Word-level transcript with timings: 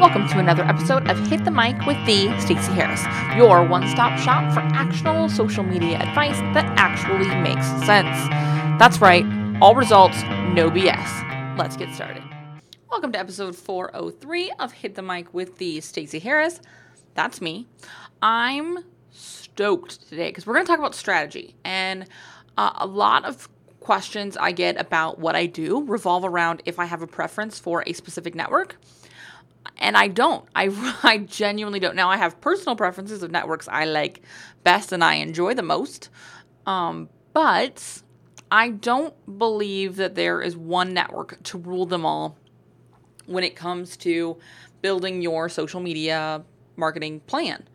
Welcome 0.00 0.26
to 0.28 0.38
another 0.38 0.62
episode 0.62 1.10
of 1.10 1.18
Hit 1.26 1.44
the 1.44 1.50
Mic 1.50 1.76
with 1.84 1.98
the 2.06 2.34
Stacey 2.40 2.72
Harris, 2.72 3.04
your 3.36 3.62
one-stop 3.68 4.18
shop 4.18 4.50
for 4.54 4.60
actionable 4.60 5.28
social 5.28 5.62
media 5.62 5.98
advice 5.98 6.38
that 6.54 6.64
actually 6.78 7.28
makes 7.42 7.66
sense. 7.84 8.16
That's 8.80 9.02
right, 9.02 9.26
all 9.60 9.74
results, 9.74 10.22
no 10.54 10.70
BS. 10.70 11.58
Let's 11.58 11.76
get 11.76 11.94
started. 11.94 12.22
Welcome 12.90 13.12
to 13.12 13.18
episode 13.18 13.54
403 13.54 14.52
of 14.58 14.72
Hit 14.72 14.94
the 14.94 15.02
Mic 15.02 15.34
with 15.34 15.58
the 15.58 15.82
Stacey 15.82 16.18
Harris. 16.18 16.62
That's 17.12 17.42
me. 17.42 17.66
I'm 18.22 18.78
stoked 19.10 20.08
today 20.08 20.30
because 20.30 20.46
we're 20.46 20.54
going 20.54 20.64
to 20.64 20.70
talk 20.70 20.78
about 20.78 20.94
strategy 20.94 21.56
and 21.62 22.06
uh, 22.56 22.72
a 22.76 22.86
lot 22.86 23.26
of 23.26 23.50
questions 23.80 24.38
I 24.38 24.52
get 24.52 24.80
about 24.80 25.18
what 25.18 25.36
I 25.36 25.44
do 25.44 25.84
revolve 25.84 26.24
around 26.24 26.62
if 26.64 26.78
I 26.78 26.86
have 26.86 27.02
a 27.02 27.06
preference 27.06 27.58
for 27.58 27.84
a 27.86 27.92
specific 27.92 28.34
network. 28.34 28.78
And 29.78 29.96
I 29.96 30.08
don't. 30.08 30.46
I, 30.54 30.98
I 31.02 31.18
genuinely 31.18 31.80
don't. 31.80 31.96
Now, 31.96 32.10
I 32.10 32.16
have 32.16 32.40
personal 32.40 32.76
preferences 32.76 33.22
of 33.22 33.30
networks 33.30 33.68
I 33.68 33.84
like 33.84 34.22
best 34.64 34.92
and 34.92 35.02
I 35.02 35.14
enjoy 35.14 35.54
the 35.54 35.62
most. 35.62 36.08
Um, 36.66 37.08
but 37.32 38.02
I 38.50 38.70
don't 38.70 39.14
believe 39.38 39.96
that 39.96 40.14
there 40.14 40.42
is 40.42 40.56
one 40.56 40.92
network 40.92 41.42
to 41.44 41.58
rule 41.58 41.86
them 41.86 42.04
all 42.04 42.36
when 43.26 43.44
it 43.44 43.54
comes 43.54 43.96
to 43.98 44.36
building 44.82 45.22
your 45.22 45.48
social 45.48 45.80
media 45.80 46.42
marketing 46.76 47.20
plan. 47.20 47.68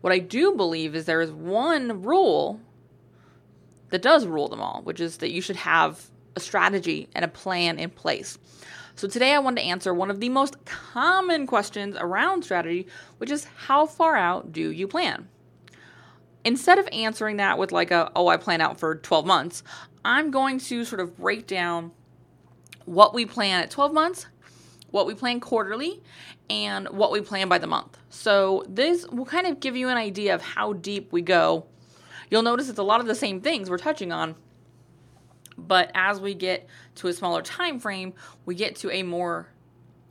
What 0.00 0.12
I 0.12 0.18
do 0.18 0.54
believe 0.54 0.94
is 0.94 1.04
there 1.04 1.20
is 1.20 1.30
one 1.30 2.02
rule 2.02 2.60
that 3.90 4.02
does 4.02 4.26
rule 4.26 4.48
them 4.48 4.60
all, 4.60 4.80
which 4.82 5.00
is 5.00 5.18
that 5.18 5.30
you 5.30 5.40
should 5.40 5.56
have 5.56 6.10
a 6.34 6.40
strategy 6.40 7.08
and 7.14 7.24
a 7.24 7.28
plan 7.28 7.78
in 7.78 7.90
place. 7.90 8.38
So 8.94 9.08
today 9.08 9.34
I 9.34 9.38
want 9.38 9.56
to 9.56 9.62
answer 9.62 9.92
one 9.92 10.10
of 10.10 10.20
the 10.20 10.28
most 10.28 10.64
common 10.64 11.46
questions 11.46 11.96
around 11.98 12.44
strategy, 12.44 12.86
which 13.18 13.30
is 13.30 13.46
how 13.66 13.86
far 13.86 14.16
out 14.16 14.52
do 14.52 14.70
you 14.70 14.86
plan? 14.86 15.28
Instead 16.44 16.78
of 16.78 16.88
answering 16.92 17.36
that 17.38 17.58
with 17.58 17.72
like 17.72 17.90
a 17.90 18.10
oh 18.14 18.28
I 18.28 18.36
plan 18.36 18.60
out 18.60 18.78
for 18.78 18.96
12 18.96 19.26
months, 19.26 19.62
I'm 20.04 20.30
going 20.30 20.58
to 20.58 20.84
sort 20.84 21.00
of 21.00 21.16
break 21.16 21.46
down 21.46 21.92
what 22.84 23.14
we 23.14 23.26
plan 23.26 23.62
at 23.62 23.70
12 23.70 23.92
months, 23.92 24.26
what 24.90 25.06
we 25.06 25.14
plan 25.14 25.40
quarterly, 25.40 26.02
and 26.50 26.88
what 26.88 27.12
we 27.12 27.20
plan 27.20 27.48
by 27.48 27.58
the 27.58 27.66
month. 27.66 27.96
So 28.10 28.64
this 28.68 29.06
will 29.08 29.24
kind 29.24 29.46
of 29.46 29.60
give 29.60 29.76
you 29.76 29.88
an 29.88 29.96
idea 29.96 30.34
of 30.34 30.42
how 30.42 30.72
deep 30.72 31.12
we 31.12 31.22
go 31.22 31.66
You'll 32.32 32.40
notice 32.40 32.70
it's 32.70 32.78
a 32.78 32.82
lot 32.82 33.02
of 33.02 33.06
the 33.06 33.14
same 33.14 33.42
things 33.42 33.68
we're 33.68 33.76
touching 33.76 34.10
on, 34.10 34.36
but 35.66 35.90
as 35.94 36.20
we 36.20 36.34
get 36.34 36.66
to 36.96 37.08
a 37.08 37.12
smaller 37.12 37.42
time 37.42 37.78
frame, 37.78 38.14
we 38.46 38.54
get 38.54 38.76
to 38.76 38.90
a 38.90 39.02
more 39.02 39.48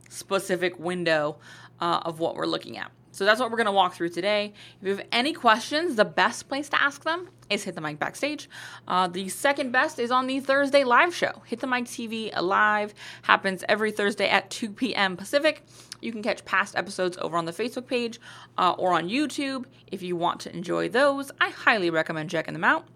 specific 0.08 0.78
window 0.78 1.38
uh, 1.80 2.00
of 2.04 2.18
what 2.20 2.36
we're 2.36 2.46
looking 2.46 2.78
at. 2.78 2.90
So 3.12 3.26
that's 3.26 3.38
what 3.40 3.50
we're 3.50 3.58
going 3.58 3.66
to 3.66 3.72
walk 3.72 3.94
through 3.94 4.08
today. 4.08 4.54
If 4.80 4.88
you 4.88 4.96
have 4.96 5.06
any 5.12 5.34
questions, 5.34 5.96
the 5.96 6.04
best 6.04 6.48
place 6.48 6.70
to 6.70 6.82
ask 6.82 7.04
them 7.04 7.28
is 7.50 7.62
Hit 7.62 7.74
the 7.74 7.82
Mic 7.82 7.98
Backstage. 7.98 8.48
Uh, 8.88 9.06
the 9.06 9.28
second 9.28 9.70
best 9.70 9.98
is 9.98 10.10
on 10.10 10.26
the 10.26 10.40
Thursday 10.40 10.82
live 10.82 11.14
show. 11.14 11.42
Hit 11.44 11.60
the 11.60 11.66
Mic 11.66 11.84
TV 11.84 12.32
Live 12.40 12.94
happens 13.20 13.64
every 13.68 13.92
Thursday 13.92 14.30
at 14.30 14.50
2 14.50 14.70
p.m. 14.70 15.18
Pacific. 15.18 15.62
You 16.00 16.10
can 16.10 16.22
catch 16.22 16.44
past 16.46 16.74
episodes 16.74 17.18
over 17.20 17.36
on 17.36 17.44
the 17.44 17.52
Facebook 17.52 17.86
page 17.86 18.18
uh, 18.56 18.72
or 18.78 18.94
on 18.94 19.10
YouTube. 19.10 19.66
If 19.88 20.02
you 20.02 20.16
want 20.16 20.40
to 20.40 20.56
enjoy 20.56 20.88
those, 20.88 21.30
I 21.38 21.50
highly 21.50 21.90
recommend 21.90 22.30
checking 22.30 22.54
them 22.54 22.64
out. 22.64 22.86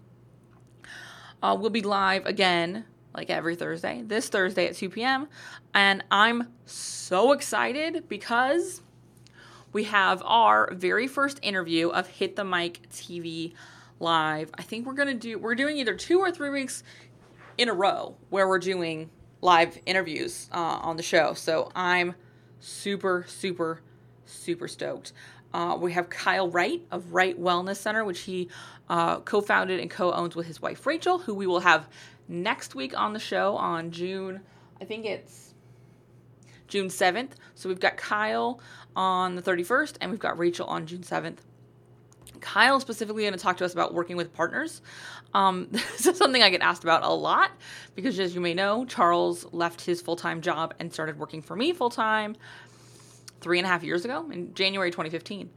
Uh, 1.41 1.55
we'll 1.59 1.69
be 1.69 1.81
live 1.81 2.25
again, 2.25 2.85
like 3.15 3.29
every 3.29 3.55
Thursday, 3.55 4.01
this 4.05 4.29
Thursday 4.29 4.67
at 4.67 4.75
2 4.75 4.89
p.m. 4.89 5.27
And 5.73 6.03
I'm 6.09 6.47
so 6.65 7.31
excited 7.31 8.07
because 8.07 8.81
we 9.71 9.83
have 9.83 10.23
our 10.25 10.73
very 10.73 11.07
first 11.07 11.39
interview 11.43 11.89
of 11.89 12.07
Hit 12.07 12.35
the 12.35 12.43
Mic 12.43 12.89
TV 12.89 13.53
live. 13.99 14.49
I 14.57 14.63
think 14.63 14.85
we're 14.85 14.93
going 14.93 15.09
to 15.09 15.13
do, 15.13 15.37
we're 15.37 15.55
doing 15.55 15.77
either 15.77 15.93
two 15.93 16.19
or 16.19 16.31
three 16.31 16.49
weeks 16.49 16.83
in 17.57 17.69
a 17.69 17.73
row 17.73 18.15
where 18.29 18.47
we're 18.47 18.59
doing 18.59 19.09
live 19.41 19.77
interviews 19.85 20.49
uh, 20.51 20.79
on 20.81 20.97
the 20.97 21.03
show. 21.03 21.33
So 21.33 21.71
I'm 21.75 22.15
super, 22.59 23.25
super, 23.27 23.81
super 24.25 24.67
stoked. 24.67 25.13
Uh, 25.53 25.77
we 25.79 25.93
have 25.93 26.09
Kyle 26.09 26.49
Wright 26.49 26.81
of 26.91 27.13
Wright 27.13 27.39
Wellness 27.39 27.77
Center, 27.77 28.03
which 28.03 28.21
he 28.21 28.49
uh, 28.89 29.19
co 29.21 29.41
founded 29.41 29.79
and 29.79 29.89
co 29.89 30.11
owns 30.11 30.35
with 30.35 30.47
his 30.47 30.61
wife 30.61 30.85
Rachel, 30.85 31.19
who 31.19 31.33
we 31.33 31.47
will 31.47 31.61
have 31.61 31.87
next 32.27 32.75
week 32.75 32.97
on 32.97 33.13
the 33.13 33.19
show 33.19 33.55
on 33.55 33.91
June, 33.91 34.41
I 34.81 34.85
think 34.85 35.05
it's 35.05 35.53
June 36.67 36.87
7th. 36.87 37.31
So 37.55 37.69
we've 37.69 37.79
got 37.79 37.97
Kyle 37.97 38.59
on 38.95 39.35
the 39.35 39.41
31st 39.41 39.97
and 40.01 40.11
we've 40.11 40.19
got 40.19 40.37
Rachel 40.37 40.67
on 40.67 40.85
June 40.85 41.01
7th. 41.01 41.37
Kyle 42.39 42.79
specifically 42.79 43.23
going 43.23 43.33
to 43.33 43.39
talk 43.39 43.57
to 43.57 43.65
us 43.65 43.73
about 43.73 43.93
working 43.93 44.15
with 44.15 44.33
partners. 44.33 44.81
Um, 45.33 45.67
this 45.71 46.05
is 46.05 46.17
something 46.17 46.43
I 46.43 46.49
get 46.49 46.61
asked 46.61 46.83
about 46.83 47.03
a 47.03 47.09
lot 47.09 47.51
because, 47.95 48.19
as 48.19 48.35
you 48.35 48.41
may 48.41 48.53
know, 48.53 48.85
Charles 48.85 49.51
left 49.53 49.81
his 49.81 50.01
full 50.01 50.15
time 50.15 50.41
job 50.41 50.73
and 50.79 50.93
started 50.93 51.17
working 51.17 51.41
for 51.41 51.55
me 51.55 51.73
full 51.73 51.89
time 51.89 52.35
three 53.41 53.59
and 53.59 53.65
a 53.65 53.69
half 53.69 53.83
years 53.83 54.05
ago 54.05 54.29
in 54.31 54.53
January 54.53 54.91
2015. 54.91 55.49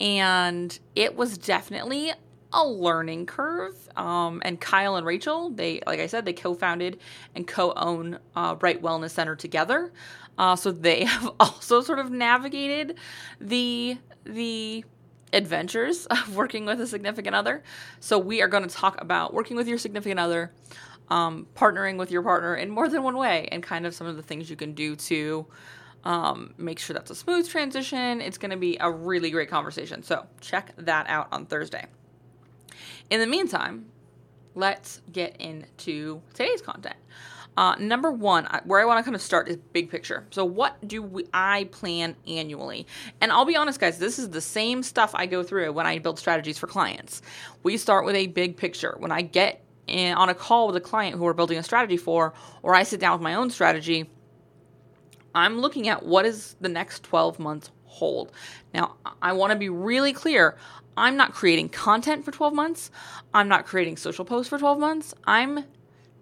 And 0.00 0.78
it 0.94 1.16
was 1.16 1.38
definitely 1.38 2.12
a 2.52 2.66
learning 2.66 3.26
curve. 3.26 3.74
Um, 3.96 4.42
and 4.44 4.60
Kyle 4.60 4.96
and 4.96 5.06
Rachel, 5.06 5.50
they, 5.50 5.80
like 5.86 6.00
I 6.00 6.06
said, 6.06 6.24
they 6.24 6.32
co 6.32 6.54
founded 6.54 6.98
and 7.34 7.46
co 7.46 7.72
own 7.76 8.18
uh, 8.34 8.56
Wright 8.60 8.80
Wellness 8.80 9.10
Center 9.10 9.36
together. 9.36 9.92
Uh, 10.38 10.56
so 10.56 10.70
they 10.70 11.04
have 11.04 11.32
also 11.40 11.80
sort 11.80 11.98
of 11.98 12.10
navigated 12.10 12.96
the 13.40 13.98
the 14.24 14.84
adventures 15.32 16.06
of 16.10 16.34
working 16.34 16.64
with 16.64 16.80
a 16.80 16.86
significant 16.86 17.36
other. 17.36 17.62
So, 18.00 18.18
we 18.18 18.42
are 18.42 18.48
going 18.48 18.66
to 18.66 18.74
talk 18.74 19.00
about 19.00 19.34
working 19.34 19.56
with 19.56 19.68
your 19.68 19.78
significant 19.78 20.20
other, 20.20 20.52
um, 21.08 21.46
partnering 21.54 21.98
with 21.98 22.10
your 22.10 22.22
partner 22.22 22.56
in 22.56 22.70
more 22.70 22.88
than 22.88 23.02
one 23.02 23.16
way, 23.16 23.48
and 23.52 23.62
kind 23.62 23.86
of 23.86 23.94
some 23.94 24.06
of 24.06 24.16
the 24.16 24.22
things 24.22 24.50
you 24.50 24.56
can 24.56 24.72
do 24.72 24.96
to 24.96 25.46
um, 26.06 26.54
make 26.56 26.78
sure 26.78 26.94
that's 26.94 27.10
a 27.10 27.16
smooth 27.16 27.48
transition. 27.48 28.20
It's 28.20 28.38
going 28.38 28.52
to 28.52 28.56
be 28.56 28.76
a 28.78 28.88
really 28.88 29.30
great 29.30 29.50
conversation. 29.50 30.04
So, 30.04 30.24
check 30.40 30.72
that 30.78 31.08
out 31.08 31.26
on 31.32 31.46
Thursday. 31.46 31.86
In 33.10 33.18
the 33.18 33.26
meantime, 33.26 33.86
let's 34.54 35.02
get 35.10 35.36
into 35.40 36.22
today's 36.32 36.62
content. 36.62 36.94
Uh, 37.56 37.74
number 37.80 38.12
one, 38.12 38.46
where 38.66 38.80
I 38.80 38.84
want 38.84 39.00
to 39.00 39.02
kind 39.02 39.16
of 39.16 39.22
start 39.22 39.48
is 39.48 39.56
big 39.56 39.90
picture. 39.90 40.24
So, 40.30 40.44
what 40.44 40.76
do 40.86 41.02
we, 41.02 41.24
I 41.34 41.64
plan 41.72 42.14
annually? 42.24 42.86
And 43.20 43.32
I'll 43.32 43.44
be 43.44 43.56
honest, 43.56 43.80
guys, 43.80 43.98
this 43.98 44.20
is 44.20 44.30
the 44.30 44.40
same 44.40 44.84
stuff 44.84 45.10
I 45.12 45.26
go 45.26 45.42
through 45.42 45.72
when 45.72 45.86
I 45.86 45.98
build 45.98 46.20
strategies 46.20 46.56
for 46.56 46.68
clients. 46.68 47.20
We 47.64 47.76
start 47.78 48.04
with 48.04 48.14
a 48.14 48.28
big 48.28 48.56
picture. 48.56 48.94
When 48.98 49.10
I 49.10 49.22
get 49.22 49.64
in, 49.88 50.14
on 50.14 50.28
a 50.28 50.34
call 50.34 50.68
with 50.68 50.76
a 50.76 50.80
client 50.80 51.16
who 51.16 51.24
we're 51.24 51.32
building 51.32 51.58
a 51.58 51.64
strategy 51.64 51.96
for, 51.96 52.32
or 52.62 52.76
I 52.76 52.84
sit 52.84 53.00
down 53.00 53.12
with 53.14 53.22
my 53.22 53.34
own 53.34 53.50
strategy, 53.50 54.08
I'm 55.36 55.58
looking 55.58 55.86
at 55.86 56.02
what 56.02 56.24
is 56.24 56.56
the 56.62 56.68
next 56.68 57.02
12 57.02 57.38
months 57.38 57.70
hold. 57.84 58.32
Now, 58.72 58.96
I 59.20 59.34
want 59.34 59.52
to 59.52 59.58
be 59.58 59.68
really 59.68 60.14
clear. 60.14 60.56
I'm 60.96 61.16
not 61.16 61.34
creating 61.34 61.68
content 61.68 62.24
for 62.24 62.30
12 62.30 62.54
months. 62.54 62.90
I'm 63.34 63.46
not 63.46 63.66
creating 63.66 63.98
social 63.98 64.24
posts 64.24 64.48
for 64.48 64.58
12 64.58 64.78
months. 64.78 65.12
I'm 65.26 65.64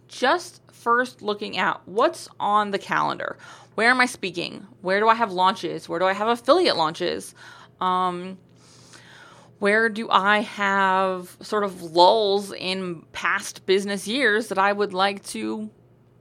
just 0.08 0.62
first 0.72 1.22
looking 1.22 1.56
at 1.56 1.80
what's 1.86 2.28
on 2.40 2.72
the 2.72 2.78
calendar. 2.78 3.38
Where 3.76 3.88
am 3.88 4.00
I 4.00 4.06
speaking? 4.06 4.66
Where 4.82 4.98
do 4.98 5.08
I 5.08 5.14
have 5.14 5.32
launches? 5.32 5.88
Where 5.88 6.00
do 6.00 6.06
I 6.06 6.12
have 6.12 6.26
affiliate 6.26 6.76
launches? 6.76 7.36
Um, 7.80 8.36
where 9.60 9.88
do 9.88 10.10
I 10.10 10.40
have 10.40 11.36
sort 11.40 11.62
of 11.62 11.82
lulls 11.82 12.52
in 12.52 13.02
past 13.12 13.64
business 13.64 14.08
years 14.08 14.48
that 14.48 14.58
I 14.58 14.72
would 14.72 14.92
like 14.92 15.24
to 15.26 15.70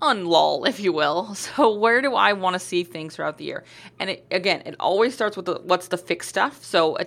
unlull, 0.03 0.67
if 0.67 0.79
you 0.79 0.93
will? 0.93 1.35
So, 1.43 1.73
where 1.73 2.01
do 2.01 2.15
I 2.15 2.33
want 2.33 2.53
to 2.53 2.59
see 2.59 2.83
things 2.83 3.15
throughout 3.15 3.37
the 3.37 3.45
year? 3.45 3.63
And 3.99 4.09
it, 4.09 4.25
again, 4.31 4.63
it 4.65 4.75
always 4.79 5.13
starts 5.13 5.35
with 5.35 5.45
the, 5.45 5.55
what's 5.63 5.87
the 5.87 5.97
fixed 5.97 6.29
stuff. 6.29 6.63
So, 6.63 6.95
uh, 6.97 7.05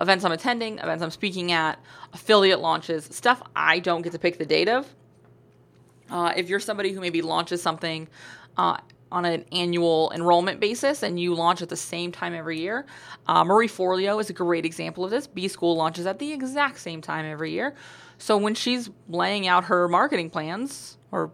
events 0.00 0.24
I'm 0.24 0.32
attending, 0.32 0.78
events 0.78 1.02
I'm 1.02 1.10
speaking 1.10 1.52
at, 1.52 1.78
affiliate 2.12 2.60
launches, 2.60 3.04
stuff 3.06 3.42
I 3.54 3.78
don't 3.78 4.02
get 4.02 4.12
to 4.12 4.18
pick 4.18 4.38
the 4.38 4.46
date 4.46 4.68
of. 4.68 4.86
Uh, 6.10 6.32
if 6.36 6.48
you're 6.48 6.60
somebody 6.60 6.92
who 6.92 7.00
maybe 7.00 7.22
launches 7.22 7.62
something 7.62 8.08
uh, 8.56 8.76
on 9.10 9.24
an 9.24 9.44
annual 9.52 10.12
enrollment 10.14 10.60
basis 10.60 11.02
and 11.02 11.18
you 11.18 11.34
launch 11.34 11.62
at 11.62 11.68
the 11.68 11.76
same 11.76 12.12
time 12.12 12.34
every 12.34 12.58
year, 12.58 12.86
uh, 13.26 13.44
Marie 13.44 13.68
Forleo 13.68 14.20
is 14.20 14.30
a 14.30 14.34
great 14.34 14.64
example 14.64 15.04
of 15.04 15.10
this. 15.10 15.26
B 15.26 15.48
School 15.48 15.76
launches 15.76 16.06
at 16.06 16.18
the 16.18 16.32
exact 16.32 16.78
same 16.78 17.00
time 17.00 17.24
every 17.24 17.52
year. 17.52 17.74
So 18.18 18.36
when 18.36 18.54
she's 18.54 18.90
laying 19.08 19.46
out 19.46 19.64
her 19.64 19.88
marketing 19.88 20.30
plans, 20.30 20.98
or 21.10 21.30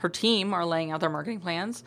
her 0.00 0.08
team 0.08 0.52
are 0.52 0.66
laying 0.66 0.90
out 0.90 1.00
their 1.00 1.10
marketing 1.10 1.40
plans, 1.40 1.84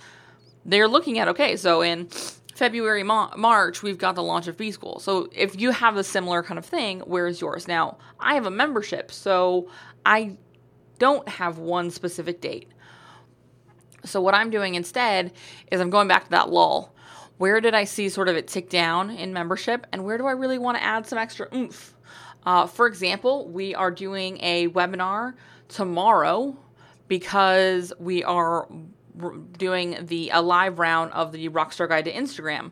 they're 0.66 0.88
looking 0.88 1.20
at 1.20 1.28
okay, 1.28 1.58
so 1.58 1.82
in 1.82 2.08
February, 2.56 3.04
March, 3.04 3.82
we've 3.82 3.98
got 3.98 4.16
the 4.16 4.24
launch 4.24 4.48
of 4.48 4.58
B 4.58 4.72
School. 4.72 5.00
So 5.00 5.28
if 5.32 5.60
you 5.60 5.72
have 5.72 5.98
a 5.98 6.04
similar 6.04 6.44
kind 6.44 6.60
of 6.60 6.66
thing, 6.66 7.02
where's 7.02 7.42
yours? 7.42 7.68
Now, 7.68 7.98
I 8.20 8.36
have 8.36 8.46
a 8.46 8.52
membership, 8.52 9.12
so 9.12 9.70
I 10.06 10.38
don't 11.00 11.28
have 11.28 11.58
one 11.58 11.90
specific 11.90 12.42
date. 12.42 12.70
So, 14.06 14.22
what 14.22 14.36
I'm 14.36 14.50
doing 14.50 14.76
instead 14.76 15.34
is 15.72 15.82
I'm 15.82 15.90
going 15.90 16.08
back 16.08 16.26
to 16.26 16.30
that 16.32 16.50
lull. 16.50 16.94
where 17.38 17.60
did 17.60 17.74
I 17.74 17.86
see 17.86 18.10
sort 18.10 18.30
of 18.30 18.36
it 18.36 18.48
tick 18.48 18.70
down 18.70 19.10
in 19.10 19.34
membership 19.34 19.88
and 19.92 20.06
where 20.06 20.18
do 20.18 20.28
I 20.28 20.34
really 20.34 20.60
want 20.60 20.78
to 20.78 20.84
add 20.84 21.08
some 21.08 21.18
extra 21.18 21.48
oomph? 21.54 21.96
Uh, 22.46 22.68
for 22.68 22.86
example, 22.86 23.50
we 23.50 23.74
are 23.74 23.90
doing 23.90 24.38
a 24.42 24.68
webinar 24.70 25.34
tomorrow 25.68 26.58
because 27.14 27.94
we 28.00 28.24
are 28.24 28.68
doing 29.60 29.96
the 30.08 30.32
a 30.34 30.42
live 30.42 30.80
round 30.80 31.12
of 31.12 31.32
the 31.32 31.48
Rockstar 31.50 31.88
Guide 31.88 32.06
to 32.06 32.12
Instagram. 32.12 32.72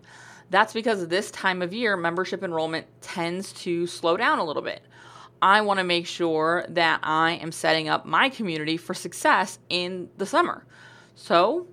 That's 0.49 0.73
because 0.73 1.07
this 1.07 1.29
time 1.29 1.61
of 1.61 1.75
year, 1.75 1.95
membership 1.95 2.43
enrollment 2.43 2.87
tends 3.01 3.53
to 3.65 3.85
slow 3.85 4.17
down 4.17 4.39
a 4.39 4.43
little 4.43 4.63
bit. 4.63 4.81
I 5.43 5.61
want 5.61 5.77
to 5.77 5.83
make 5.83 6.07
sure 6.07 6.65
that 6.69 7.01
I 7.03 7.33
am 7.33 7.51
setting 7.51 7.87
up 7.87 8.07
my 8.07 8.29
community 8.29 8.77
for 8.77 8.95
success 8.95 9.59
in 9.69 10.09
the 10.17 10.25
summer. 10.25 10.65
So, 11.13 11.67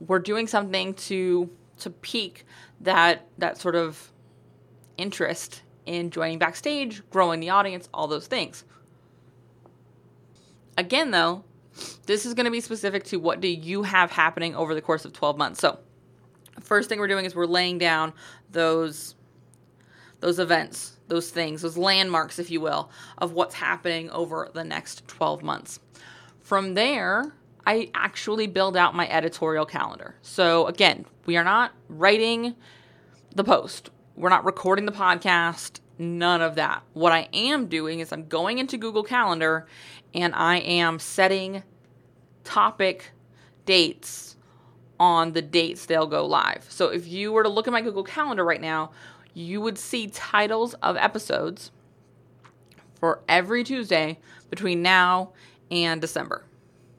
we're 0.00 0.18
doing 0.18 0.46
something 0.46 0.94
to 0.94 1.50
to 1.80 1.90
pique 1.90 2.46
that 2.80 3.26
that 3.36 3.58
sort 3.58 3.76
of 3.76 4.10
interest 4.96 5.60
in 5.84 6.08
joining 6.08 6.38
backstage, 6.38 7.02
growing 7.10 7.40
the 7.40 7.50
audience, 7.50 7.86
all 7.92 8.06
those 8.06 8.26
things. 8.26 8.64
Again, 10.78 11.10
though, 11.10 11.44
this 12.06 12.26
is 12.26 12.34
going 12.34 12.44
to 12.44 12.50
be 12.50 12.60
specific 12.60 13.04
to 13.04 13.18
what 13.18 13.40
do 13.40 13.48
you 13.48 13.82
have 13.82 14.10
happening 14.10 14.54
over 14.54 14.74
the 14.74 14.82
course 14.82 15.04
of 15.04 15.12
12 15.12 15.36
months. 15.36 15.60
So, 15.60 15.78
first 16.60 16.88
thing 16.88 16.98
we're 16.98 17.08
doing 17.08 17.24
is 17.24 17.34
we're 17.34 17.46
laying 17.46 17.78
down 17.78 18.12
those 18.50 19.14
those 20.20 20.38
events, 20.38 20.98
those 21.08 21.30
things, 21.30 21.60
those 21.62 21.76
landmarks 21.76 22.38
if 22.38 22.50
you 22.50 22.60
will, 22.60 22.90
of 23.18 23.32
what's 23.32 23.54
happening 23.54 24.08
over 24.10 24.48
the 24.54 24.64
next 24.64 25.06
12 25.08 25.42
months. 25.42 25.80
From 26.40 26.74
there, 26.74 27.34
I 27.66 27.90
actually 27.94 28.46
build 28.46 28.76
out 28.76 28.94
my 28.94 29.08
editorial 29.08 29.66
calendar. 29.66 30.14
So, 30.22 30.66
again, 30.66 31.06
we 31.26 31.36
are 31.36 31.44
not 31.44 31.72
writing 31.88 32.54
the 33.34 33.44
post. 33.44 33.90
We're 34.16 34.28
not 34.28 34.44
recording 34.44 34.86
the 34.86 34.92
podcast, 34.92 35.80
none 35.98 36.42
of 36.42 36.56
that. 36.56 36.82
What 36.92 37.12
I 37.12 37.28
am 37.32 37.66
doing 37.66 38.00
is 38.00 38.12
I'm 38.12 38.26
going 38.26 38.58
into 38.58 38.76
Google 38.76 39.02
Calendar 39.02 39.66
and 40.12 40.34
I 40.34 40.58
am 40.58 40.98
setting 40.98 41.62
topic 42.44 43.10
dates 43.66 44.36
on 45.00 45.32
the 45.32 45.42
dates 45.42 45.86
they'll 45.86 46.06
go 46.06 46.26
live. 46.26 46.66
So 46.68 46.88
if 46.88 47.06
you 47.08 47.32
were 47.32 47.42
to 47.42 47.48
look 47.48 47.66
at 47.66 47.72
my 47.72 47.80
Google 47.80 48.04
Calendar 48.04 48.44
right 48.44 48.60
now, 48.60 48.92
you 49.34 49.60
would 49.60 49.78
see 49.78 50.06
titles 50.08 50.74
of 50.74 50.96
episodes 50.96 51.72
for 53.00 53.20
every 53.28 53.64
Tuesday 53.64 54.18
between 54.50 54.82
now 54.82 55.32
and 55.70 56.00
December 56.00 56.44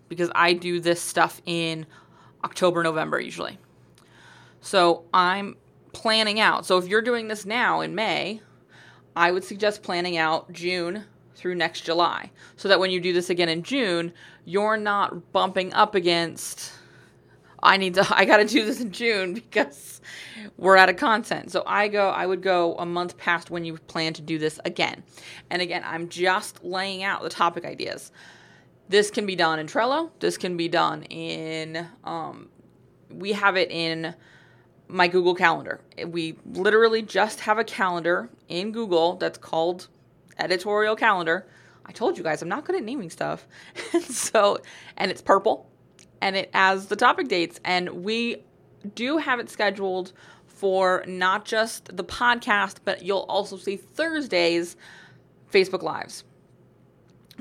because 0.10 0.30
I 0.36 0.54
do 0.54 0.80
this 0.80 1.02
stuff 1.02 1.42
in 1.46 1.86
October, 2.44 2.84
November 2.84 3.20
usually. 3.20 3.58
So 4.62 5.06
I'm 5.14 5.56
planning 5.94 6.40
out. 6.40 6.66
So 6.66 6.78
if 6.78 6.88
you're 6.88 7.02
doing 7.02 7.28
this 7.28 7.46
now 7.46 7.82
in 7.82 7.96
May, 7.96 8.42
I 9.16 9.32
would 9.32 9.44
suggest 9.44 9.84
planning 9.84 10.18
out 10.18 10.52
June 10.52 11.06
through 11.36 11.56
next 11.56 11.82
July 11.82 12.32
so 12.56 12.68
that 12.68 12.80
when 12.80 12.92
you 12.92 13.00
do 13.00 13.14
this 13.14 13.30
again 13.30 13.50
in 13.50 13.64
June, 13.64 14.14
you're 14.46 14.78
not 14.78 15.32
bumping 15.32 15.74
up 15.74 15.96
against 15.96 16.72
I 17.66 17.78
need 17.78 17.96
to 17.96 18.06
I 18.16 18.26
got 18.26 18.38
to 18.38 18.46
do 18.46 18.66
this 18.66 18.80
in 18.80 18.92
June 18.92 19.34
because 19.34 20.02
we're 20.58 20.78
out 20.78 20.90
of 20.90 20.98
content. 20.98 21.52
So 21.52 21.64
I 21.66 21.88
go 21.88 22.10
I 22.10 22.26
would 22.26 22.42
go 22.42 22.76
a 22.76 22.86
month 22.86 23.18
past 23.18 23.50
when 23.50 23.66
you 23.66 23.78
plan 23.78 24.14
to 24.14 24.22
do 24.22 24.38
this 24.38 24.60
again. 24.64 25.04
And 25.50 25.62
again, 25.62 25.84
I'm 25.86 26.08
just 26.08 26.64
laying 26.64 27.04
out 27.04 27.24
the 27.24 27.30
topic 27.30 27.66
ideas. 27.66 28.12
This 28.88 29.10
can 29.10 29.26
be 29.26 29.36
done 29.36 29.58
in 29.60 29.68
Trello. 29.68 30.12
This 30.20 30.38
can 30.38 30.56
be 30.58 30.68
done 30.68 31.04
in 31.04 31.88
um, 32.04 32.50
we 33.10 33.32
have 33.34 33.58
it 33.58 33.72
in 33.72 34.14
my 34.88 35.08
Google 35.08 35.34
Calendar. 35.34 35.82
We 36.06 36.38
literally 36.46 37.02
just 37.02 37.40
have 37.42 37.58
a 37.58 37.64
calendar 37.64 38.30
in 38.48 38.72
Google 38.72 39.16
that's 39.16 39.38
called 39.38 39.88
editorial 40.38 40.96
calendar. 40.96 41.48
I 41.86 41.92
told 41.92 42.18
you 42.18 42.24
guys 42.24 42.42
I'm 42.42 42.50
not 42.50 42.66
good 42.66 42.76
at 42.76 42.84
naming 42.84 43.10
stuff. 43.10 43.48
and 43.94 44.04
so, 44.04 44.58
and 44.98 45.12
it's 45.12 45.22
purple 45.22 45.70
and 46.22 46.36
it 46.36 46.50
has 46.54 46.88
the 46.88 46.96
topic 46.96 47.28
dates. 47.28 47.60
And 47.64 48.04
we 48.04 48.44
do 48.96 49.18
have 49.18 49.40
it 49.40 49.50
scheduled 49.50 50.14
for 50.46 51.04
not 51.08 51.46
just 51.46 51.96
the 51.96 52.04
podcast, 52.04 52.78
but 52.84 53.04
you'll 53.04 53.26
also 53.30 53.58
see 53.58 53.76
Thursdays 53.76 54.76
Facebook 55.52 55.84
Lives 55.84 56.24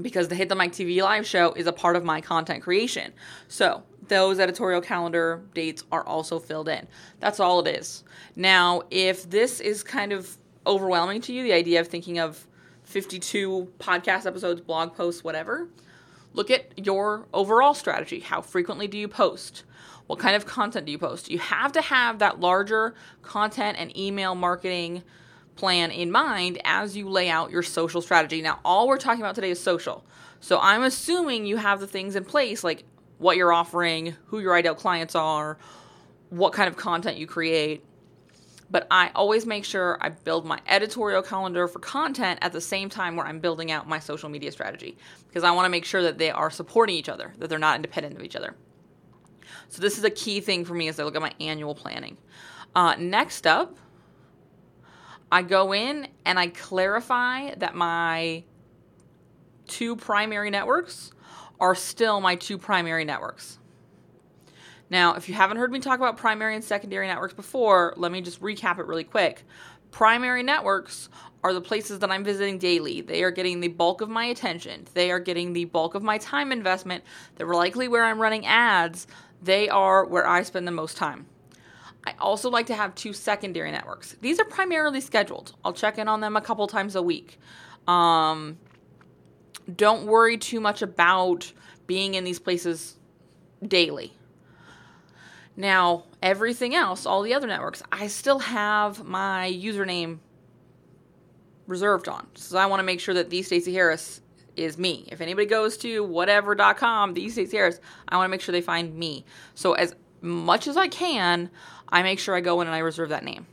because 0.00 0.28
the 0.28 0.34
Hit 0.34 0.48
the 0.48 0.56
Mic 0.56 0.72
TV 0.72 1.00
live 1.02 1.26
show 1.26 1.52
is 1.52 1.66
a 1.66 1.72
part 1.72 1.96
of 1.96 2.04
my 2.04 2.20
content 2.20 2.62
creation. 2.62 3.12
So 3.48 3.84
those 4.08 4.38
editorial 4.38 4.80
calendar 4.80 5.42
dates 5.54 5.84
are 5.92 6.04
also 6.04 6.38
filled 6.38 6.68
in. 6.68 6.86
That's 7.20 7.40
all 7.40 7.64
it 7.64 7.76
is. 7.76 8.04
Now, 8.36 8.82
if 8.90 9.30
this 9.30 9.60
is 9.60 9.82
kind 9.82 10.12
of 10.12 10.36
overwhelming 10.66 11.20
to 11.22 11.32
you, 11.32 11.42
the 11.42 11.52
idea 11.52 11.80
of 11.80 11.88
thinking 11.88 12.18
of 12.18 12.46
52 12.84 13.72
podcast 13.78 14.26
episodes, 14.26 14.60
blog 14.60 14.94
posts, 14.94 15.24
whatever, 15.24 15.68
look 16.32 16.50
at 16.50 16.84
your 16.84 17.26
overall 17.32 17.74
strategy. 17.74 18.20
How 18.20 18.40
frequently 18.40 18.86
do 18.86 18.98
you 18.98 19.08
post? 19.08 19.64
What 20.06 20.18
kind 20.18 20.36
of 20.36 20.44
content 20.44 20.86
do 20.86 20.92
you 20.92 20.98
post? 20.98 21.30
You 21.30 21.38
have 21.38 21.72
to 21.72 21.80
have 21.80 22.18
that 22.18 22.40
larger 22.40 22.94
content 23.22 23.78
and 23.78 23.96
email 23.96 24.34
marketing 24.34 25.02
plan 25.56 25.90
in 25.90 26.10
mind 26.10 26.60
as 26.64 26.96
you 26.96 27.08
lay 27.08 27.30
out 27.30 27.50
your 27.50 27.62
social 27.62 28.02
strategy. 28.02 28.42
Now, 28.42 28.60
all 28.64 28.88
we're 28.88 28.98
talking 28.98 29.22
about 29.22 29.34
today 29.34 29.50
is 29.50 29.60
social. 29.60 30.04
So 30.40 30.58
I'm 30.60 30.82
assuming 30.82 31.46
you 31.46 31.56
have 31.56 31.80
the 31.80 31.86
things 31.86 32.16
in 32.16 32.24
place 32.24 32.62
like 32.62 32.84
what 33.18 33.36
you're 33.36 33.52
offering, 33.52 34.16
who 34.26 34.40
your 34.40 34.54
ideal 34.54 34.74
clients 34.74 35.14
are, 35.14 35.56
what 36.28 36.52
kind 36.52 36.68
of 36.68 36.76
content 36.76 37.16
you 37.16 37.26
create. 37.26 37.82
But 38.70 38.86
I 38.90 39.10
always 39.14 39.46
make 39.46 39.64
sure 39.64 39.98
I 40.00 40.08
build 40.08 40.46
my 40.46 40.58
editorial 40.66 41.22
calendar 41.22 41.68
for 41.68 41.78
content 41.78 42.38
at 42.42 42.52
the 42.52 42.60
same 42.60 42.88
time 42.88 43.16
where 43.16 43.26
I'm 43.26 43.38
building 43.38 43.70
out 43.70 43.88
my 43.88 43.98
social 43.98 44.28
media 44.28 44.50
strategy 44.50 44.96
because 45.28 45.44
I 45.44 45.50
want 45.50 45.66
to 45.66 45.70
make 45.70 45.84
sure 45.84 46.02
that 46.02 46.18
they 46.18 46.30
are 46.30 46.50
supporting 46.50 46.96
each 46.96 47.08
other, 47.08 47.34
that 47.38 47.48
they're 47.48 47.58
not 47.58 47.76
independent 47.76 48.16
of 48.16 48.22
each 48.22 48.36
other. 48.36 48.56
So, 49.68 49.80
this 49.80 49.98
is 49.98 50.04
a 50.04 50.10
key 50.10 50.40
thing 50.40 50.64
for 50.64 50.74
me 50.74 50.88
as 50.88 50.98
I 50.98 51.04
look 51.04 51.16
at 51.16 51.22
my 51.22 51.32
annual 51.40 51.74
planning. 51.74 52.16
Uh, 52.74 52.96
next 52.98 53.46
up, 53.46 53.76
I 55.30 55.42
go 55.42 55.72
in 55.72 56.08
and 56.24 56.38
I 56.38 56.48
clarify 56.48 57.54
that 57.56 57.74
my 57.74 58.44
two 59.66 59.96
primary 59.96 60.50
networks 60.50 61.12
are 61.60 61.74
still 61.74 62.20
my 62.20 62.36
two 62.36 62.58
primary 62.58 63.04
networks. 63.04 63.58
Now, 64.90 65.14
if 65.14 65.28
you 65.28 65.34
haven't 65.34 65.56
heard 65.56 65.72
me 65.72 65.80
talk 65.80 65.98
about 65.98 66.16
primary 66.16 66.54
and 66.54 66.62
secondary 66.62 67.06
networks 67.06 67.34
before, 67.34 67.94
let 67.96 68.12
me 68.12 68.20
just 68.20 68.40
recap 68.40 68.78
it 68.78 68.86
really 68.86 69.04
quick. 69.04 69.44
Primary 69.90 70.42
networks 70.42 71.08
are 71.42 71.52
the 71.52 71.60
places 71.60 72.00
that 72.00 72.10
I'm 72.10 72.24
visiting 72.24 72.58
daily. 72.58 73.00
They 73.00 73.22
are 73.22 73.30
getting 73.30 73.60
the 73.60 73.68
bulk 73.68 74.00
of 74.00 74.08
my 74.08 74.24
attention. 74.24 74.86
They 74.94 75.10
are 75.10 75.20
getting 75.20 75.52
the 75.52 75.66
bulk 75.66 75.94
of 75.94 76.02
my 76.02 76.18
time 76.18 76.52
investment. 76.52 77.04
They're 77.36 77.46
likely 77.46 77.86
where 77.86 78.04
I'm 78.04 78.20
running 78.20 78.46
ads. 78.46 79.06
They 79.42 79.68
are 79.68 80.04
where 80.04 80.26
I 80.26 80.42
spend 80.42 80.66
the 80.66 80.72
most 80.72 80.96
time. 80.96 81.26
I 82.06 82.14
also 82.18 82.50
like 82.50 82.66
to 82.66 82.74
have 82.74 82.94
two 82.94 83.12
secondary 83.12 83.70
networks. 83.70 84.16
These 84.20 84.38
are 84.40 84.44
primarily 84.44 85.00
scheduled. 85.00 85.54
I'll 85.64 85.72
check 85.72 85.98
in 85.98 86.08
on 86.08 86.20
them 86.20 86.36
a 86.36 86.40
couple 86.40 86.66
times 86.66 86.96
a 86.96 87.02
week. 87.02 87.38
Um, 87.86 88.58
don't 89.74 90.06
worry 90.06 90.36
too 90.36 90.60
much 90.60 90.82
about 90.82 91.52
being 91.86 92.14
in 92.14 92.24
these 92.24 92.38
places 92.38 92.96
daily. 93.66 94.12
Now, 95.56 96.04
everything 96.20 96.74
else, 96.74 97.06
all 97.06 97.22
the 97.22 97.34
other 97.34 97.46
networks, 97.46 97.82
I 97.92 98.08
still 98.08 98.40
have 98.40 99.04
my 99.04 99.50
username 99.52 100.18
reserved 101.66 102.08
on. 102.08 102.26
So 102.34 102.58
I 102.58 102.66
want 102.66 102.80
to 102.80 102.84
make 102.84 103.00
sure 103.00 103.14
that 103.14 103.30
the 103.30 103.42
Stacey 103.42 103.72
Harris 103.72 104.20
is 104.56 104.78
me. 104.78 105.08
If 105.10 105.20
anybody 105.20 105.46
goes 105.46 105.76
to 105.78 106.02
whatever.com, 106.04 107.14
the 107.14 107.28
Stacey 107.28 107.56
Harris, 107.56 107.80
I 108.08 108.16
want 108.16 108.26
to 108.26 108.30
make 108.30 108.40
sure 108.40 108.52
they 108.52 108.60
find 108.60 108.94
me. 108.96 109.24
So 109.54 109.74
as 109.74 109.94
much 110.20 110.66
as 110.66 110.76
I 110.76 110.88
can, 110.88 111.50
I 111.88 112.02
make 112.02 112.18
sure 112.18 112.34
I 112.34 112.40
go 112.40 112.60
in 112.60 112.66
and 112.66 112.74
I 112.74 112.80
reserve 112.80 113.10
that 113.10 113.24
name. 113.24 113.46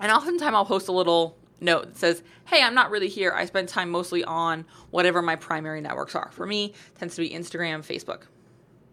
And 0.00 0.12
oftentimes 0.12 0.54
I'll 0.54 0.64
post 0.64 0.88
a 0.88 0.92
little 0.92 1.36
note 1.60 1.86
that 1.86 1.96
says, 1.96 2.22
"Hey, 2.46 2.62
I'm 2.62 2.74
not 2.74 2.90
really 2.90 3.08
here. 3.08 3.32
I 3.32 3.44
spend 3.46 3.68
time 3.68 3.90
mostly 3.90 4.22
on 4.22 4.64
whatever 4.90 5.22
my 5.22 5.34
primary 5.34 5.80
networks 5.80 6.14
are." 6.14 6.30
For 6.32 6.46
me, 6.46 6.72
tends 6.98 7.16
to 7.16 7.22
be 7.22 7.30
Instagram, 7.30 7.84
Facebook. 7.84 8.22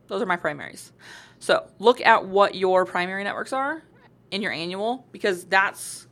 Those 0.08 0.22
are 0.22 0.26
my 0.26 0.36
primaries. 0.38 0.92
So, 1.46 1.64
look 1.78 2.02
at 2.02 2.26
what 2.26 2.56
your 2.56 2.86
primary 2.86 3.24
networks 3.24 3.54
are 3.54 3.84
in 4.32 4.42
your 4.42 4.52
annual 4.52 5.06
because 5.12 5.46
that's 5.46 6.08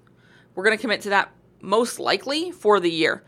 we're 0.54 0.64
going 0.64 0.78
to 0.78 0.82
commit 0.82 1.02
to 1.02 1.10
that 1.10 1.32
most 1.60 2.00
likely 2.00 2.52
for 2.52 2.80
the 2.80 2.92
year. 2.92 3.24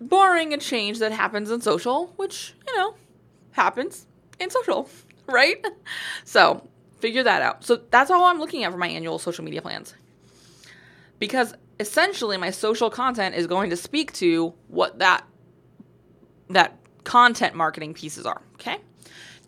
Barring 0.00 0.52
a 0.52 0.58
change 0.58 0.98
that 0.98 1.12
happens 1.12 1.52
in 1.52 1.60
social, 1.60 2.12
which, 2.16 2.56
you 2.66 2.76
know, 2.76 2.96
happens 3.52 4.08
in 4.40 4.50
social, 4.50 4.90
right? 5.28 5.64
So, 6.24 6.68
figure 6.98 7.22
that 7.22 7.40
out. 7.40 7.62
So, 7.62 7.76
that's 7.90 8.10
all 8.10 8.24
I'm 8.24 8.40
looking 8.40 8.64
at 8.64 8.72
for 8.72 8.78
my 8.78 8.88
annual 8.88 9.20
social 9.20 9.44
media 9.44 9.62
plans. 9.62 9.94
Because 11.20 11.54
essentially 11.78 12.36
my 12.36 12.50
social 12.50 12.90
content 12.90 13.36
is 13.36 13.46
going 13.46 13.70
to 13.70 13.76
speak 13.76 14.12
to 14.14 14.52
what 14.66 14.98
that 14.98 15.24
that 16.50 16.83
content 17.04 17.54
marketing 17.54 17.94
pieces 17.94 18.26
are, 18.26 18.42
okay? 18.54 18.78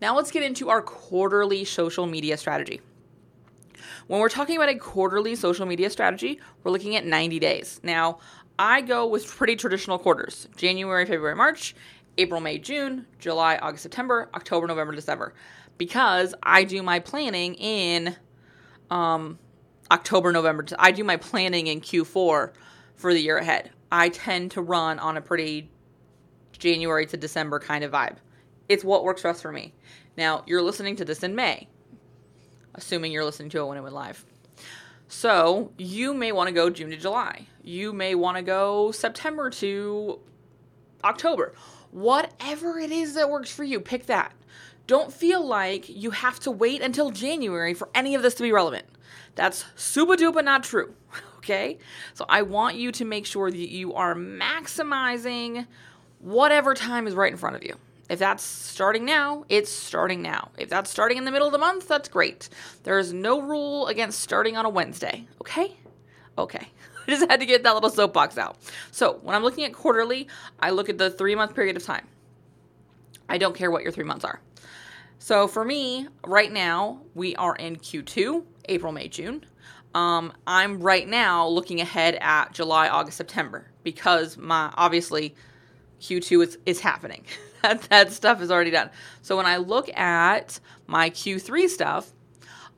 Now 0.00 0.14
let's 0.14 0.30
get 0.30 0.42
into 0.42 0.68
our 0.68 0.82
quarterly 0.82 1.64
social 1.64 2.06
media 2.06 2.36
strategy. 2.36 2.80
When 4.06 4.20
we're 4.20 4.28
talking 4.28 4.56
about 4.56 4.68
a 4.68 4.76
quarterly 4.76 5.34
social 5.34 5.66
media 5.66 5.90
strategy, 5.90 6.40
we're 6.62 6.70
looking 6.70 6.96
at 6.96 7.04
90 7.04 7.38
days. 7.38 7.80
Now, 7.82 8.18
I 8.58 8.80
go 8.80 9.06
with 9.06 9.26
pretty 9.26 9.56
traditional 9.56 9.98
quarters 9.98 10.48
January, 10.56 11.04
February, 11.04 11.34
March, 11.34 11.74
April, 12.18 12.40
May, 12.40 12.58
June, 12.58 13.06
July, 13.18 13.56
August, 13.58 13.82
September, 13.82 14.30
October, 14.34 14.66
November, 14.66 14.94
December. 14.94 15.34
Because 15.78 16.34
I 16.42 16.64
do 16.64 16.82
my 16.82 17.00
planning 17.00 17.54
in 17.54 18.16
um, 18.90 19.38
October, 19.90 20.32
November. 20.32 20.64
I 20.78 20.90
do 20.92 21.04
my 21.04 21.16
planning 21.16 21.66
in 21.66 21.80
Q4 21.80 22.52
for 22.94 23.12
the 23.12 23.20
year 23.20 23.36
ahead. 23.36 23.70
I 23.92 24.08
tend 24.08 24.52
to 24.52 24.62
run 24.62 24.98
on 24.98 25.16
a 25.16 25.20
pretty 25.20 25.68
January 26.58 27.06
to 27.06 27.16
December 27.16 27.58
kind 27.58 27.84
of 27.84 27.92
vibe. 27.92 28.16
It's 28.68 28.84
what 28.84 29.04
works 29.04 29.22
best 29.22 29.42
for 29.42 29.52
me. 29.52 29.72
Now, 30.16 30.42
you're 30.46 30.62
listening 30.62 30.96
to 30.96 31.04
this 31.04 31.22
in 31.22 31.34
May, 31.34 31.68
assuming 32.74 33.12
you're 33.12 33.24
listening 33.24 33.50
to 33.50 33.60
it 33.60 33.66
when 33.66 33.78
it 33.78 33.82
went 33.82 33.94
live. 33.94 34.24
So, 35.08 35.72
you 35.78 36.14
may 36.14 36.32
want 36.32 36.48
to 36.48 36.54
go 36.54 36.68
June 36.70 36.90
to 36.90 36.96
July. 36.96 37.46
You 37.62 37.92
may 37.92 38.14
want 38.14 38.36
to 38.38 38.42
go 38.42 38.90
September 38.90 39.50
to 39.50 40.18
October. 41.04 41.54
Whatever 41.92 42.78
it 42.78 42.90
is 42.90 43.14
that 43.14 43.30
works 43.30 43.50
for 43.50 43.62
you, 43.62 43.78
pick 43.80 44.06
that. 44.06 44.32
Don't 44.86 45.12
feel 45.12 45.44
like 45.44 45.88
you 45.88 46.10
have 46.10 46.38
to 46.40 46.50
wait 46.50 46.80
until 46.80 47.10
January 47.10 47.74
for 47.74 47.88
any 47.94 48.14
of 48.14 48.22
this 48.22 48.34
to 48.34 48.42
be 48.42 48.52
relevant. 48.52 48.86
That's 49.34 49.64
super 49.74 50.14
duper 50.14 50.44
not 50.44 50.64
true. 50.64 50.94
Okay? 51.46 51.78
So 52.14 52.26
I 52.28 52.42
want 52.42 52.74
you 52.74 52.90
to 52.90 53.04
make 53.04 53.24
sure 53.24 53.52
that 53.52 53.56
you 53.56 53.94
are 53.94 54.16
maximizing 54.16 55.68
whatever 56.20 56.74
time 56.74 57.06
is 57.06 57.14
right 57.14 57.30
in 57.30 57.38
front 57.38 57.56
of 57.56 57.64
you. 57.64 57.76
If 58.08 58.20
that's 58.20 58.42
starting 58.42 59.04
now, 59.04 59.44
it's 59.48 59.70
starting 59.70 60.22
now. 60.22 60.50
If 60.58 60.68
that's 60.68 60.90
starting 60.90 61.18
in 61.18 61.24
the 61.24 61.32
middle 61.32 61.48
of 61.48 61.52
the 61.52 61.58
month, 61.58 61.88
that's 61.88 62.08
great. 62.08 62.48
There 62.84 62.98
is 62.98 63.12
no 63.12 63.40
rule 63.40 63.88
against 63.88 64.20
starting 64.20 64.56
on 64.56 64.64
a 64.64 64.70
Wednesday. 64.70 65.26
Okay? 65.40 65.76
Okay. 66.38 66.68
I 67.06 67.10
just 67.10 67.28
had 67.28 67.40
to 67.40 67.46
get 67.46 67.64
that 67.64 67.74
little 67.74 67.90
soapbox 67.90 68.38
out. 68.38 68.56
So 68.92 69.18
when 69.22 69.34
I'm 69.34 69.42
looking 69.42 69.64
at 69.64 69.72
quarterly, 69.72 70.28
I 70.60 70.70
look 70.70 70.88
at 70.88 70.98
the 70.98 71.10
three 71.10 71.34
month 71.34 71.54
period 71.54 71.76
of 71.76 71.82
time. 71.82 72.06
I 73.28 73.38
don't 73.38 73.56
care 73.56 73.70
what 73.70 73.82
your 73.82 73.92
three 73.92 74.04
months 74.04 74.24
are. 74.24 74.40
So 75.18 75.48
for 75.48 75.64
me, 75.64 76.06
right 76.24 76.52
now, 76.52 77.00
we 77.14 77.34
are 77.36 77.56
in 77.56 77.76
Q2, 77.76 78.44
April, 78.68 78.92
May, 78.92 79.08
June. 79.08 79.44
Um, 79.94 80.32
I'm 80.46 80.80
right 80.80 81.08
now 81.08 81.48
looking 81.48 81.80
ahead 81.80 82.18
at 82.20 82.52
July, 82.52 82.88
August, 82.88 83.16
September 83.16 83.66
because 83.82 84.36
my 84.36 84.72
obviously 84.76 85.34
Q2 86.00 86.44
is, 86.44 86.58
is 86.66 86.80
happening. 86.80 87.24
that, 87.62 87.82
that 87.82 88.12
stuff 88.12 88.40
is 88.40 88.50
already 88.50 88.70
done. 88.70 88.90
So 89.22 89.36
when 89.36 89.46
I 89.46 89.56
look 89.56 89.88
at 89.96 90.60
my 90.86 91.10
Q3 91.10 91.68
stuff, 91.68 92.12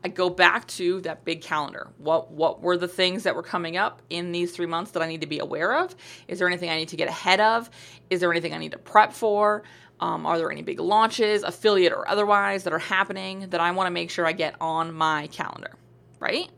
I 0.04 0.08
go 0.08 0.30
back 0.30 0.66
to 0.68 1.00
that 1.02 1.24
big 1.24 1.42
calendar. 1.42 1.88
What 1.98 2.30
what 2.30 2.62
were 2.62 2.76
the 2.76 2.86
things 2.86 3.24
that 3.24 3.34
were 3.34 3.42
coming 3.42 3.76
up 3.76 4.00
in 4.10 4.30
these 4.30 4.52
three 4.52 4.66
months 4.66 4.92
that 4.92 5.02
I 5.02 5.08
need 5.08 5.22
to 5.22 5.26
be 5.26 5.40
aware 5.40 5.76
of? 5.76 5.94
Is 6.28 6.38
there 6.38 6.46
anything 6.46 6.70
I 6.70 6.76
need 6.76 6.88
to 6.90 6.96
get 6.96 7.08
ahead 7.08 7.40
of? 7.40 7.68
Is 8.08 8.20
there 8.20 8.30
anything 8.30 8.54
I 8.54 8.58
need 8.58 8.72
to 8.72 8.78
prep 8.78 9.12
for? 9.12 9.64
Um, 10.00 10.24
are 10.24 10.38
there 10.38 10.52
any 10.52 10.62
big 10.62 10.78
launches, 10.78 11.42
affiliate 11.42 11.92
or 11.92 12.08
otherwise, 12.08 12.62
that 12.62 12.72
are 12.72 12.78
happening 12.78 13.48
that 13.50 13.60
I 13.60 13.72
want 13.72 13.88
to 13.88 13.90
make 13.90 14.10
sure 14.10 14.24
I 14.24 14.32
get 14.32 14.54
on 14.60 14.94
my 14.94 15.26
calendar? 15.28 15.74
Right? 16.20 16.48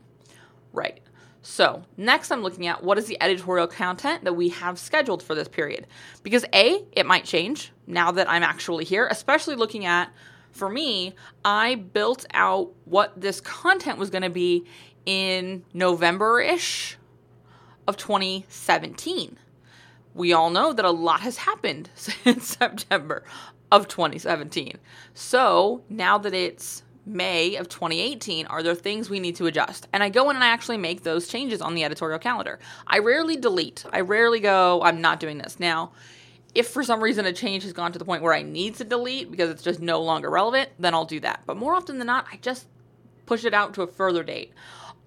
Right. 0.71 1.01
So, 1.41 1.83
next 1.97 2.31
I'm 2.31 2.43
looking 2.43 2.67
at 2.67 2.83
what 2.83 2.97
is 2.97 3.07
the 3.07 3.21
editorial 3.21 3.67
content 3.67 4.23
that 4.25 4.33
we 4.33 4.49
have 4.49 4.77
scheduled 4.77 5.23
for 5.23 5.33
this 5.33 5.47
period. 5.47 5.87
Because 6.21 6.45
A, 6.53 6.85
it 6.91 7.05
might 7.05 7.25
change 7.25 7.71
now 7.87 8.11
that 8.11 8.29
I'm 8.29 8.43
actually 8.43 8.85
here, 8.85 9.07
especially 9.07 9.55
looking 9.55 9.85
at, 9.85 10.11
for 10.51 10.69
me, 10.69 11.15
I 11.43 11.75
built 11.75 12.25
out 12.33 12.71
what 12.85 13.19
this 13.19 13.41
content 13.41 13.97
was 13.97 14.09
going 14.09 14.21
to 14.21 14.29
be 14.29 14.65
in 15.05 15.63
November 15.73 16.39
ish 16.39 16.97
of 17.87 17.97
2017 17.97 19.37
we 20.13 20.33
all 20.33 20.49
know 20.49 20.73
that 20.73 20.85
a 20.85 20.91
lot 20.91 21.21
has 21.21 21.37
happened 21.37 21.89
since 21.95 22.57
September 22.57 23.23
of 23.71 23.87
2017. 23.87 24.77
So 25.13 25.83
now 25.89 26.17
that 26.17 26.33
it's 26.33 26.83
May 27.05 27.55
of 27.55 27.67
2018, 27.67 28.45
are 28.45 28.61
there 28.61 28.75
things 28.75 29.09
we 29.09 29.19
need 29.19 29.35
to 29.37 29.47
adjust? 29.47 29.87
And 29.91 30.03
I 30.03 30.09
go 30.09 30.29
in 30.29 30.35
and 30.35 30.43
I 30.43 30.49
actually 30.49 30.77
make 30.77 31.03
those 31.03 31.27
changes 31.27 31.61
on 31.61 31.73
the 31.73 31.83
editorial 31.83 32.19
calendar. 32.19 32.59
I 32.85 32.99
rarely 32.99 33.37
delete, 33.37 33.85
I 33.91 34.01
rarely 34.01 34.39
go, 34.39 34.81
I'm 34.83 35.01
not 35.01 35.19
doing 35.19 35.37
this. 35.39 35.59
Now, 35.59 35.91
if 36.53 36.67
for 36.67 36.83
some 36.83 37.01
reason 37.01 37.25
a 37.25 37.33
change 37.33 37.63
has 37.63 37.73
gone 37.73 37.91
to 37.93 37.99
the 37.99 38.05
point 38.05 38.21
where 38.21 38.33
I 38.33 38.41
need 38.41 38.75
to 38.75 38.83
delete 38.83 39.31
because 39.31 39.49
it's 39.49 39.63
just 39.63 39.79
no 39.79 40.01
longer 40.01 40.29
relevant, 40.29 40.69
then 40.77 40.93
I'll 40.93 41.05
do 41.05 41.19
that. 41.21 41.41
But 41.45 41.57
more 41.57 41.75
often 41.75 41.97
than 41.97 42.07
not, 42.07 42.27
I 42.31 42.37
just 42.37 42.67
push 43.25 43.45
it 43.45 43.53
out 43.53 43.73
to 43.75 43.83
a 43.83 43.87
further 43.87 44.23
date. 44.23 44.53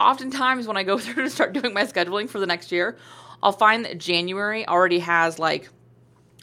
Oftentimes, 0.01 0.67
when 0.67 0.77
I 0.77 0.83
go 0.83 0.99
through 0.99 1.23
to 1.23 1.31
start 1.31 1.53
doing 1.53 1.75
my 1.75 1.85
scheduling 1.85 2.29
for 2.29 2.41
the 2.41 2.47
next 2.47 2.73
year, 2.73 2.97
I'll 3.43 3.53
find 3.53 3.85
that 3.85 3.99
January 3.99 4.67
already 4.67 5.01
has 5.01 5.39
like 5.39 5.69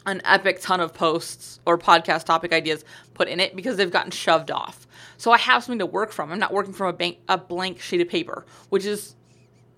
an 0.06 0.20
epic 0.24 0.60
ton 0.60 0.80
of 0.80 0.92
posts 0.92 1.60
or 1.66 1.78
podcast 1.78 2.24
topic 2.24 2.52
ideas 2.52 2.84
put 3.14 3.28
in 3.28 3.40
it 3.40 3.54
because 3.54 3.76
they've 3.76 3.90
gotten 3.90 4.10
shoved 4.10 4.50
off. 4.50 4.86
So 5.16 5.30
I 5.30 5.38
have 5.38 5.62
something 5.62 5.78
to 5.78 5.86
work 5.86 6.12
from. 6.12 6.32
I'm 6.32 6.38
not 6.38 6.52
working 6.52 6.72
from 6.72 6.88
a, 6.88 6.92
bank, 6.92 7.18
a 7.28 7.38
blank 7.38 7.80
sheet 7.80 8.00
of 8.00 8.08
paper, 8.08 8.44
which 8.70 8.84
is 8.84 9.14